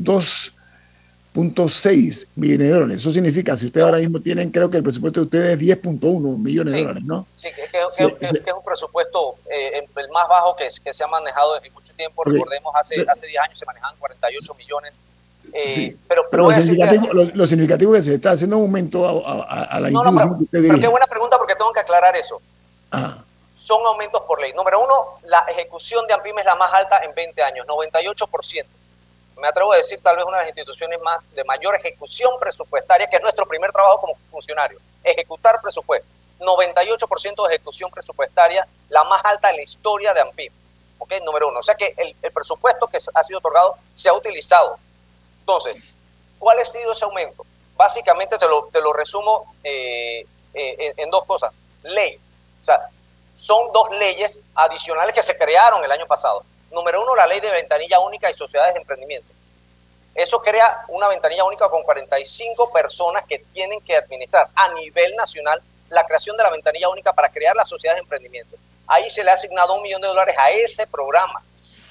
[1.34, 2.96] 2.6 millones de dólares.
[2.96, 6.38] Eso significa, si ustedes ahora mismo tienen, creo que el presupuesto de ustedes es 10.1
[6.38, 7.26] millones de dólares, ¿no?
[7.32, 11.94] Sí, que, es un presupuesto el más bajo que, que se ha manejado desde mucho
[11.94, 12.24] tiempo.
[12.24, 14.92] Recordemos, hace, hace 10 años se manejaban 48 millones.
[15.52, 20.14] Eh, pero, lo, significativo, es que se está haciendo un aumento a, la no, no,
[20.14, 22.40] pero, pero qué buena pregunta porque tengo que aclarar eso.
[22.92, 23.22] Ah.
[23.54, 24.52] Son aumentos por ley.
[24.52, 24.94] Número uno,
[25.26, 28.64] la ejecución de AMPIM es la más alta en 20 años, 98%.
[29.40, 33.08] Me atrevo a decir tal vez una de las instituciones más de mayor ejecución presupuestaria,
[33.08, 36.06] que es nuestro primer trabajo como funcionario, ejecutar presupuesto.
[36.38, 40.52] 98% de ejecución presupuestaria, la más alta en la historia de AMPIM.
[40.98, 41.14] ¿ok?
[41.24, 41.60] Número uno.
[41.60, 44.78] O sea que el, presupuesto que ha sido otorgado se ha utilizado.
[45.40, 45.82] Entonces,
[46.38, 47.44] ¿cuál ha sido ese aumento?
[47.76, 51.52] Básicamente te lo, te lo resumo eh, eh, en dos cosas.
[51.82, 52.18] Ley.
[52.62, 52.88] O sea,
[53.36, 56.42] son dos leyes adicionales que se crearon el año pasado.
[56.70, 59.32] Número uno, la ley de ventanilla única y sociedades de emprendimiento.
[60.14, 65.62] Eso crea una ventanilla única con 45 personas que tienen que administrar a nivel nacional
[65.88, 68.56] la creación de la ventanilla única para crear las sociedades de emprendimiento.
[68.86, 71.42] Ahí se le ha asignado un millón de dólares a ese programa.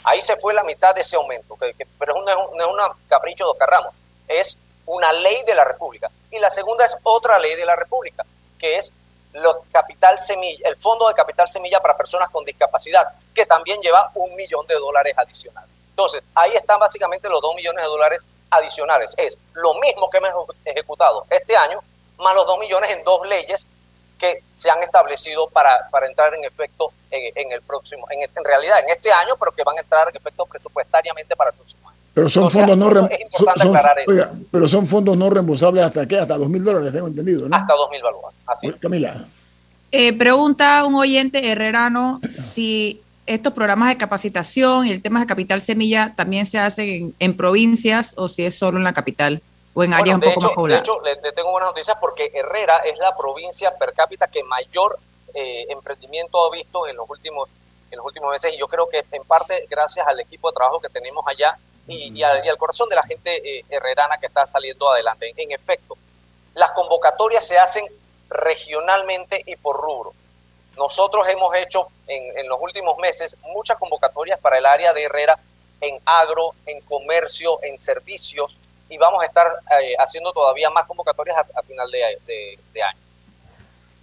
[0.03, 1.57] Ahí se fue la mitad de ese aumento,
[1.97, 3.93] pero no es, un, no es una capricho de Oscar Ramos,
[4.27, 6.09] es una ley de la República.
[6.31, 8.25] Y la segunda es otra ley de la República,
[8.57, 8.91] que es
[9.33, 14.11] los capital semilla, el fondo de capital semilla para personas con discapacidad, que también lleva
[14.15, 15.69] un millón de dólares adicionales.
[15.89, 19.13] Entonces, ahí están básicamente los dos millones de dólares adicionales.
[19.17, 21.79] Es lo mismo que hemos ejecutado este año,
[22.17, 23.67] más los dos millones en dos leyes
[24.17, 28.43] que se han establecido para, para entrar en efecto en, en el próximo, en, en,
[28.43, 31.89] realidad en este año, pero que van a entrar en efecto presupuestariamente para el próximo
[31.89, 31.97] año.
[32.13, 32.87] Pero son fondos no
[34.07, 37.55] oiga, pero son fondos no reembolsables hasta qué, hasta dos mil dólares, tengo entendido, ¿no?
[37.55, 38.75] Hasta dos mil balboas, así es.
[38.75, 39.25] Camila.
[39.91, 45.61] Eh, pregunta un oyente herrerano si estos programas de capacitación y el tema de capital
[45.61, 49.41] semilla también se hacen en, en provincias o si es solo en la capital
[49.73, 50.87] o en áreas bueno, un poco hecho, más pobladas.
[50.87, 54.43] De hecho, le, le, tengo buenas noticias porque Herrera es la provincia per cápita que
[54.43, 54.97] mayor
[55.33, 57.49] eh, emprendimiento ha visto en los últimos
[57.91, 60.79] en los últimos meses y yo creo que en parte gracias al equipo de trabajo
[60.79, 64.27] que tenemos allá y, y, al, y al, corazón de la gente eh, herrerana que
[64.27, 65.27] está saliendo adelante.
[65.29, 65.97] En, en efecto,
[66.53, 67.85] las convocatorias se hacen
[68.29, 70.13] regionalmente y por rubro.
[70.77, 75.37] Nosotros hemos hecho en, en, los últimos meses muchas convocatorias para el área de Herrera
[75.81, 78.55] en agro, en comercio, en servicios
[78.89, 79.47] y vamos a estar
[79.81, 82.99] eh, haciendo todavía más convocatorias a, a final de, de, de, año.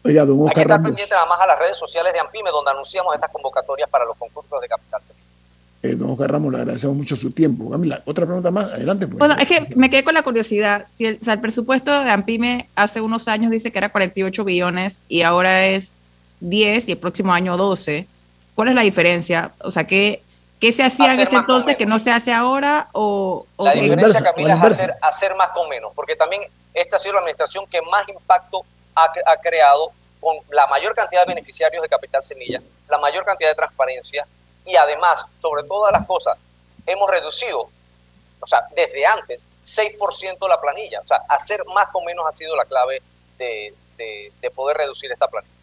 [0.05, 3.15] Oiga, Hay que estar pendiente nada más a las redes sociales de AMPIME donde anunciamos
[3.15, 5.36] estas convocatorias para los concursos de Capital Semilla.
[5.83, 7.71] Eh, don Oscar Ramos, le agradecemos mucho su tiempo.
[7.71, 9.07] Camila, otra pregunta más, adelante.
[9.07, 9.19] Pues.
[9.19, 10.87] Bueno, es que me quedé con la curiosidad.
[10.89, 14.45] Si el, o sea, el presupuesto de AMPIME hace unos años dice que era 48
[14.45, 15.99] billones y ahora es
[16.41, 18.07] 10 y el próximo año 12.
[18.55, 19.53] ¿Cuál es la diferencia?
[19.61, 20.23] O sea, ¿qué,
[20.59, 22.89] qué se hacía en ese entonces que no se hace ahora?
[22.93, 26.99] O, o la diferencia, Camila, es hacer, hacer más con menos, porque también esta ha
[26.99, 28.65] sido la administración que más impacto
[28.95, 33.51] ha, ha creado con la mayor cantidad de beneficiarios de Capital Semilla, la mayor cantidad
[33.51, 34.27] de transparencia
[34.67, 36.37] y además, sobre todas las cosas,
[36.87, 37.71] hemos reducido,
[38.41, 41.01] o sea, desde antes, 6% la planilla.
[41.01, 43.01] O sea, hacer más con menos ha sido la clave
[43.39, 45.57] de, de, de poder reducir esta planilla.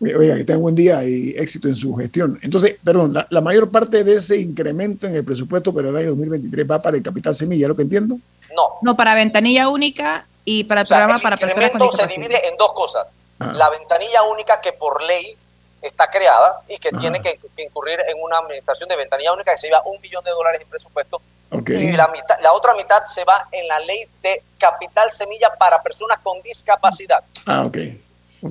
[0.00, 2.38] Oiga, que tenga buen día y éxito en su gestión.
[2.42, 6.10] Entonces, perdón, la, la, mayor parte de ese incremento en el presupuesto para el año
[6.10, 8.16] 2023 va para el capital semilla, ¿lo que entiendo?
[8.54, 8.74] No.
[8.82, 12.06] No, para ventanilla única y para el o sea, programa el para personas con se
[12.06, 13.10] divide en dos cosas.
[13.40, 13.52] Ah.
[13.56, 15.36] La ventanilla única que por ley
[15.82, 19.58] está creada y que tiene que, que, incurrir en una administración de ventanilla única que
[19.58, 21.20] se lleva un millón de dólares en presupuesto.
[21.50, 21.88] Okay.
[21.88, 25.82] Y la, mitad, la otra mitad se va en la ley de capital semilla para
[25.82, 27.24] personas con discapacidad.
[27.46, 27.68] Ah, ok.
[27.68, 28.02] Okay.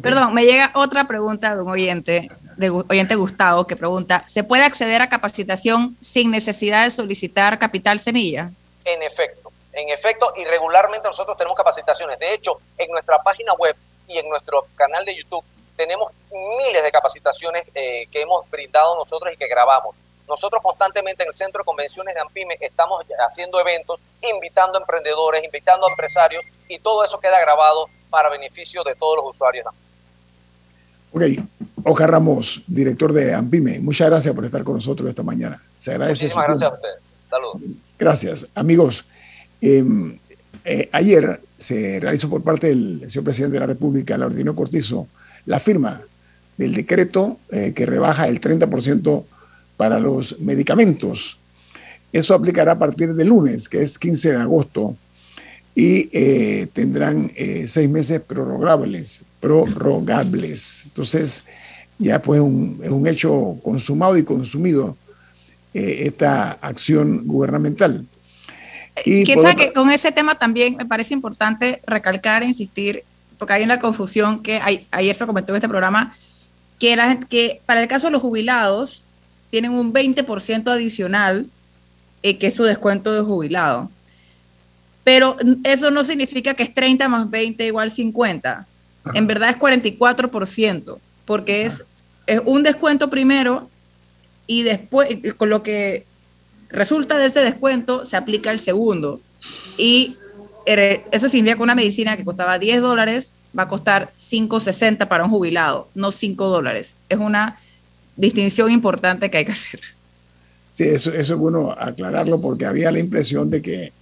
[0.01, 4.63] Perdón, me llega otra pregunta de un oyente, de oyente Gustavo, que pregunta, ¿se puede
[4.63, 8.51] acceder a capacitación sin necesidad de solicitar capital semilla?
[8.83, 12.19] En efecto, en efecto, y regularmente nosotros tenemos capacitaciones.
[12.19, 13.75] De hecho, en nuestra página web
[14.07, 15.43] y en nuestro canal de YouTube
[15.77, 19.95] tenemos miles de capacitaciones eh, que hemos brindado nosotros y que grabamos.
[20.27, 25.41] Nosotros constantemente en el Centro de Convenciones de AMPIME estamos haciendo eventos, invitando a emprendedores,
[25.43, 29.65] invitando a empresarios y todo eso queda grabado para beneficio de todos los usuarios.
[31.13, 31.23] Ok,
[31.85, 35.61] Oscar Ramos, director de AMPIME, muchas gracias por estar con nosotros esta mañana.
[35.79, 36.25] Se agradece.
[36.25, 36.97] Muchísimas gracias a ustedes.
[37.29, 37.61] Saludos.
[37.97, 38.47] Gracias.
[38.53, 39.05] Amigos,
[39.61, 39.83] eh,
[40.65, 45.07] eh, ayer se realizó por parte del señor presidente de la República, Laurentino Cortizo,
[45.47, 46.03] la firma
[46.57, 49.25] del decreto eh, que rebaja el 30%
[49.77, 51.39] para los medicamentos.
[52.11, 54.95] Eso aplicará a partir del lunes, que es 15 de agosto,
[55.73, 60.83] y eh, tendrán eh, seis meses prorrogables, prorrogables.
[60.85, 61.45] Entonces,
[61.97, 64.95] ya pues un, es un hecho consumado y consumido
[65.73, 68.03] esta acción gubernamental.
[69.05, 73.03] Y ¿Quién sabe que con ese tema también me parece importante recalcar e insistir,
[73.37, 76.15] porque hay una confusión que hay, ayer se comentó en este programa,
[76.79, 79.03] que, la, que para el caso de los jubilados
[79.49, 81.47] tienen un 20% adicional,
[82.23, 83.89] eh, que es su descuento de jubilado.
[85.03, 88.49] Pero eso no significa que es 30 más 20 igual 50.
[88.49, 88.67] Ajá.
[89.17, 91.85] En verdad es 44%, porque es,
[92.25, 93.69] es un descuento primero
[94.47, 96.05] y después, con lo que
[96.69, 99.19] resulta de ese descuento, se aplica el segundo.
[99.77, 100.17] Y
[100.67, 105.29] eso significa que una medicina que costaba 10 dólares va a costar 5.60 para un
[105.29, 106.95] jubilado, no 5 dólares.
[107.09, 107.59] Es una
[108.15, 109.79] distinción importante que hay que hacer.
[110.73, 113.93] Sí, eso, eso es bueno aclararlo porque había la impresión de que,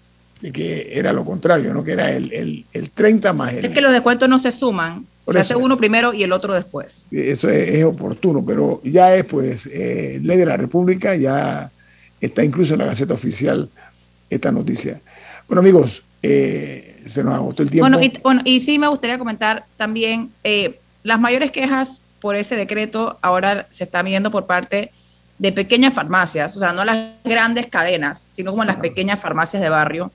[0.41, 1.83] de que era lo contrario, ¿no?
[1.83, 3.65] que era el, el, el 30 más el...
[3.65, 5.53] Es que los descuentos no se suman, Por se eso.
[5.53, 7.05] hace uno primero y el otro después.
[7.11, 11.71] Eso es, es oportuno, pero ya es pues eh, ley de la República, ya
[12.19, 13.69] está incluso en la Gaceta Oficial
[14.29, 14.99] esta noticia.
[15.47, 17.89] Bueno amigos, eh, se nos agotó el tiempo.
[17.89, 22.55] Bueno y, bueno, y sí me gustaría comentar también, eh, las mayores quejas por ese
[22.55, 24.91] decreto ahora se están viendo por parte
[25.37, 29.69] de pequeñas farmacias, o sea, no las grandes cadenas, sino como las pequeñas farmacias de
[29.69, 30.11] barrio,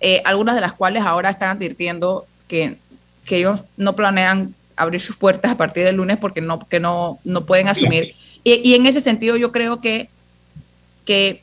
[0.00, 2.76] eh, algunas de las cuales ahora están advirtiendo que,
[3.24, 7.18] que ellos no planean abrir sus puertas a partir del lunes porque no, que no,
[7.24, 8.14] no pueden asumir.
[8.42, 10.08] Y, y en ese sentido yo creo que,
[11.04, 11.42] que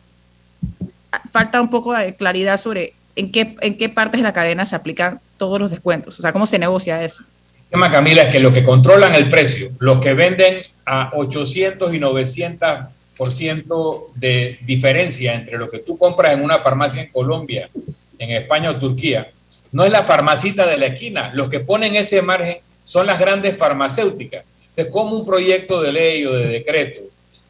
[1.32, 4.76] falta un poco de claridad sobre en qué, en qué partes de la cadena se
[4.76, 7.24] aplican todos los descuentos, o sea, cómo se negocia eso.
[7.65, 11.93] El tema, Camila, es que los que controlan el precio, los que venden a 800
[11.93, 12.80] y 900
[13.17, 17.70] por ciento de diferencia entre lo que tú compras en una farmacia en Colombia,
[18.17, 19.30] en España o Turquía,
[19.74, 21.32] no es la farmacita de la esquina.
[21.34, 24.45] Los que ponen ese margen son las grandes farmacéuticas.
[24.70, 27.01] Entonces, ¿cómo un proyecto de ley o de decreto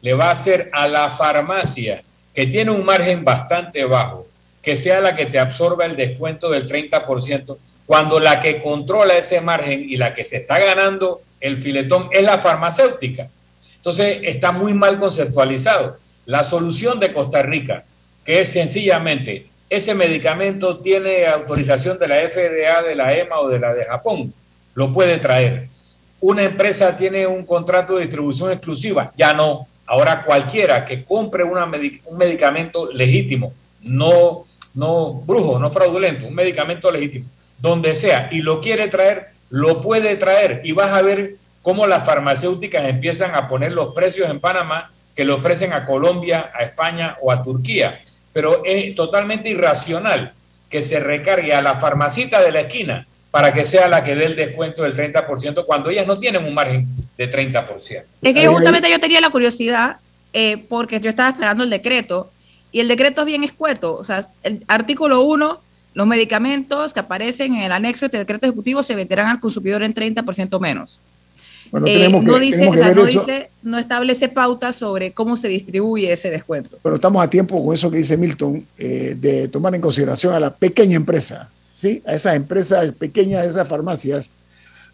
[0.02, 2.02] le va a hacer a la farmacia
[2.34, 4.26] que tiene un margen bastante bajo,
[4.62, 7.56] que sea la que te absorba el descuento del 30%,
[7.86, 12.22] cuando la que controla ese margen y la que se está ganando el filetón es
[12.22, 13.28] la farmacéutica?
[13.76, 15.96] Entonces está muy mal conceptualizado.
[16.26, 17.84] La solución de Costa Rica,
[18.24, 23.58] que es sencillamente, ese medicamento tiene autorización de la FDA, de la EMA o de
[23.58, 24.34] la de Japón,
[24.74, 25.68] lo puede traer.
[26.20, 29.66] Una empresa tiene un contrato de distribución exclusiva, ya no.
[29.86, 34.44] Ahora cualquiera que compre una un medicamento legítimo, no,
[34.74, 37.26] no brujo, no fraudulento, un medicamento legítimo,
[37.58, 40.62] donde sea, y lo quiere traer, lo puede traer.
[40.64, 45.24] Y vas a ver cómo las farmacéuticas empiezan a poner los precios en Panamá que
[45.24, 48.00] le ofrecen a Colombia, a España o a Turquía.
[48.32, 50.32] Pero es totalmente irracional
[50.68, 54.26] que se recargue a la farmacita de la esquina para que sea la que dé
[54.26, 58.04] el descuento del 30% cuando ellas no tienen un margen de 30%.
[58.22, 59.98] Es que justamente yo tenía la curiosidad
[60.32, 62.30] eh, porque yo estaba esperando el decreto
[62.72, 63.96] y el decreto es bien escueto.
[63.96, 65.60] O sea, el artículo 1,
[65.94, 69.82] los medicamentos que aparecen en el anexo de este decreto ejecutivo se venderán al consumidor
[69.82, 71.00] en 30% menos.
[71.70, 73.20] Bueno, Eh, tenemos que, no, dice, tenemos o que sea, ver no, eso.
[73.20, 76.78] dice- no establece pautas sobre cómo se distribuye ese descuento.
[76.82, 80.40] Pero estamos a tiempo con eso que dice Milton, eh, de tomar en consideración a
[80.40, 82.02] la pequeña empresa, ¿sí?
[82.06, 84.30] a esas empresas pequeñas, a esas farmacias,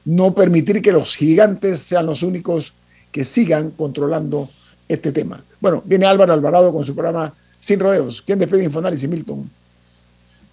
[0.05, 2.72] no permitir que los gigantes sean los únicos
[3.11, 4.51] que sigan controlando
[4.89, 5.43] este tema.
[5.61, 7.33] Bueno, viene Álvaro Alvarado con su programa
[7.67, 8.23] Sin Rodeos.
[8.23, 9.51] ¿Quién despide Infoanálisis, Milton?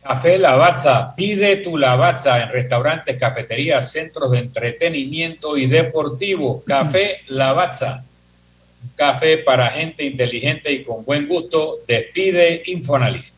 [0.01, 6.63] Café Lavazza, pide tu Lavazza en restaurantes, cafeterías, centros de entretenimiento y deportivo.
[6.67, 8.03] Café Lavazza,
[8.95, 11.81] café para gente inteligente y con buen gusto.
[11.87, 13.37] Despide Infoanálisis.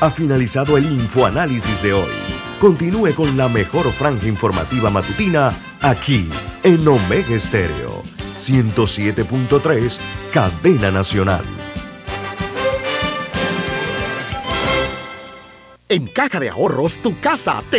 [0.00, 2.16] Ha finalizado el infoanálisis de hoy.
[2.58, 5.50] Continúe con la mejor franja informativa matutina
[5.82, 6.26] aquí
[6.62, 8.17] en Omega Estéreo
[8.48, 9.98] 107.3,
[10.32, 11.44] Cadena Nacional.
[15.90, 17.76] En Caja de Ahorros, tu casa te